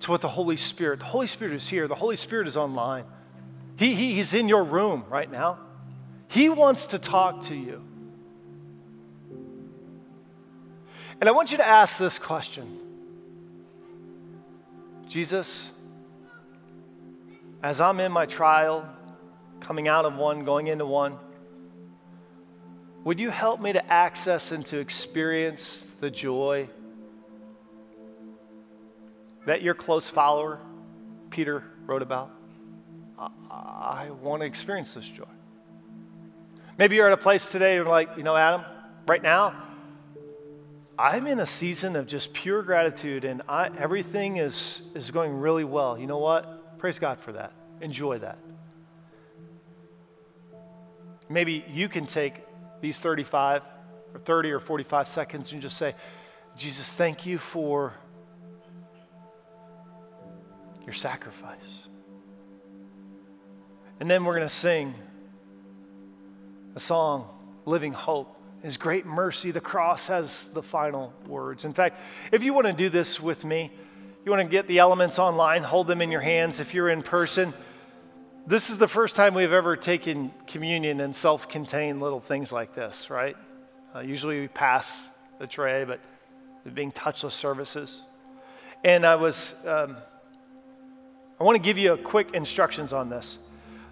to 0.00 0.10
what 0.10 0.22
the 0.22 0.28
Holy 0.28 0.56
Spirit, 0.56 0.98
the 0.98 1.04
Holy 1.04 1.26
Spirit 1.26 1.54
is 1.54 1.68
here, 1.68 1.86
the 1.88 1.94
Holy 1.94 2.16
Spirit 2.16 2.48
is 2.48 2.56
online. 2.56 3.04
He, 3.76 3.94
he, 3.94 4.14
he's 4.14 4.32
in 4.32 4.48
your 4.48 4.64
room 4.64 5.04
right 5.10 5.30
now. 5.30 5.58
He 6.28 6.48
wants 6.48 6.86
to 6.86 6.98
talk 6.98 7.42
to 7.42 7.54
you. 7.54 7.82
And 11.20 11.28
I 11.28 11.32
want 11.32 11.50
you 11.50 11.58
to 11.58 11.66
ask 11.66 11.98
this 11.98 12.18
question 12.18 12.80
Jesus, 15.06 15.70
as 17.62 17.80
I'm 17.80 18.00
in 18.00 18.10
my 18.10 18.26
trial, 18.26 18.88
coming 19.60 19.88
out 19.88 20.04
of 20.04 20.16
one, 20.16 20.44
going 20.44 20.66
into 20.66 20.86
one, 20.86 21.18
would 23.04 23.20
you 23.20 23.30
help 23.30 23.60
me 23.60 23.72
to 23.72 23.92
access 23.92 24.52
and 24.52 24.64
to 24.66 24.78
experience 24.78 25.86
the 26.00 26.10
joy 26.10 26.68
that 29.46 29.62
your 29.62 29.74
close 29.74 30.08
follower, 30.08 30.58
Peter, 31.30 31.62
wrote 31.86 32.02
about? 32.02 32.30
I, 33.18 34.10
want 34.10 34.40
to 34.40 34.46
experience 34.46 34.94
this 34.94 35.08
joy. 35.08 35.24
Maybe 36.76 36.96
you're 36.96 37.06
at 37.06 37.12
a 37.12 37.16
place 37.16 37.50
today, 37.50 37.76
you're 37.76 37.84
like, 37.84 38.16
you 38.16 38.24
know, 38.24 38.36
Adam, 38.36 38.64
right 39.06 39.22
now, 39.22 39.54
I'm 40.98 41.26
in 41.26 41.40
a 41.40 41.46
season 41.46 41.96
of 41.96 42.06
just 42.06 42.32
pure 42.32 42.62
gratitude 42.62 43.24
and 43.24 43.42
I, 43.48 43.68
everything 43.78 44.36
is, 44.36 44.80
is 44.94 45.10
going 45.10 45.32
really 45.32 45.64
well. 45.64 45.98
You 45.98 46.06
know 46.06 46.18
what? 46.18 46.78
Praise 46.78 46.98
God 46.98 47.18
for 47.18 47.32
that. 47.32 47.52
Enjoy 47.80 48.18
that. 48.18 48.38
Maybe 51.28 51.64
you 51.68 51.88
can 51.88 52.06
take 52.06 52.34
these 52.80 52.98
35 53.00 53.62
or 54.12 54.20
30 54.20 54.52
or 54.52 54.60
45 54.60 55.08
seconds 55.08 55.52
and 55.52 55.60
just 55.60 55.76
say, 55.76 55.94
Jesus, 56.56 56.92
thank 56.92 57.26
you 57.26 57.38
for 57.38 57.94
your 60.84 60.92
sacrifice. 60.92 61.58
And 63.98 64.08
then 64.08 64.24
we're 64.24 64.34
going 64.34 64.46
to 64.46 64.54
sing 64.54 64.94
a 66.76 66.80
song, 66.80 67.28
Living 67.64 67.92
Hope. 67.92 68.36
His 68.64 68.78
great 68.78 69.04
mercy, 69.04 69.50
the 69.50 69.60
cross 69.60 70.06
has 70.06 70.48
the 70.54 70.62
final 70.62 71.12
words. 71.26 71.66
In 71.66 71.74
fact, 71.74 72.00
if 72.32 72.42
you 72.42 72.54
want 72.54 72.66
to 72.66 72.72
do 72.72 72.88
this 72.88 73.20
with 73.20 73.44
me, 73.44 73.70
you 74.24 74.32
want 74.32 74.42
to 74.42 74.48
get 74.50 74.66
the 74.66 74.78
elements 74.78 75.18
online, 75.18 75.62
hold 75.62 75.86
them 75.86 76.00
in 76.00 76.10
your 76.10 76.22
hands. 76.22 76.60
If 76.60 76.72
you're 76.72 76.88
in 76.88 77.02
person, 77.02 77.52
this 78.46 78.70
is 78.70 78.78
the 78.78 78.88
first 78.88 79.16
time 79.16 79.34
we've 79.34 79.52
ever 79.52 79.76
taken 79.76 80.32
communion 80.46 81.00
in 81.00 81.12
self 81.12 81.46
contained 81.46 82.00
little 82.00 82.20
things 82.20 82.52
like 82.52 82.74
this, 82.74 83.10
right? 83.10 83.36
Uh, 83.94 84.00
usually 84.00 84.40
we 84.40 84.48
pass 84.48 85.02
the 85.38 85.46
tray, 85.46 85.84
but 85.84 86.00
being 86.72 86.90
touchless 86.90 87.32
services. 87.32 88.00
And 88.82 89.04
I 89.04 89.16
was, 89.16 89.54
um, 89.66 89.94
I 91.38 91.44
want 91.44 91.56
to 91.56 91.62
give 91.62 91.76
you 91.76 91.92
a 91.92 91.98
quick 91.98 92.32
instructions 92.32 92.94
on 92.94 93.10
this. 93.10 93.36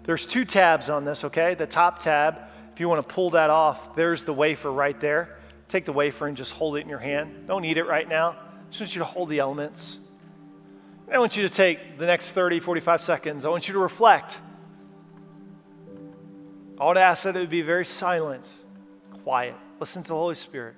There's 0.03 0.25
two 0.25 0.45
tabs 0.45 0.89
on 0.89 1.05
this, 1.05 1.23
okay? 1.25 1.53
The 1.53 1.67
top 1.67 1.99
tab, 1.99 2.39
if 2.73 2.79
you 2.79 2.89
want 2.89 3.07
to 3.07 3.13
pull 3.13 3.29
that 3.31 3.49
off, 3.49 3.95
there's 3.95 4.23
the 4.23 4.33
wafer 4.33 4.71
right 4.71 4.99
there. 4.99 5.37
Take 5.69 5.85
the 5.85 5.93
wafer 5.93 6.27
and 6.27 6.35
just 6.35 6.51
hold 6.53 6.75
it 6.77 6.81
in 6.81 6.89
your 6.89 6.99
hand. 6.99 7.47
Don't 7.47 7.63
eat 7.65 7.77
it 7.77 7.85
right 7.85 8.07
now. 8.07 8.35
Just 8.69 8.81
want 8.81 8.95
you 8.95 8.99
to 8.99 9.05
hold 9.05 9.29
the 9.29 9.39
elements. 9.39 9.99
I 11.11 11.19
want 11.19 11.37
you 11.37 11.43
to 11.47 11.53
take 11.53 11.99
the 11.99 12.07
next 12.07 12.31
30, 12.31 12.59
45 12.59 13.01
seconds. 13.01 13.45
I 13.45 13.49
want 13.49 13.67
you 13.67 13.73
to 13.73 13.79
reflect. 13.79 14.39
I 16.79 16.87
would 16.87 16.97
ask 16.97 17.23
that 17.23 17.35
it 17.35 17.39
would 17.39 17.49
be 17.51 17.61
very 17.61 17.85
silent, 17.85 18.49
quiet. 19.23 19.55
Listen 19.79 20.01
to 20.01 20.09
the 20.09 20.15
Holy 20.15 20.35
Spirit. 20.35 20.75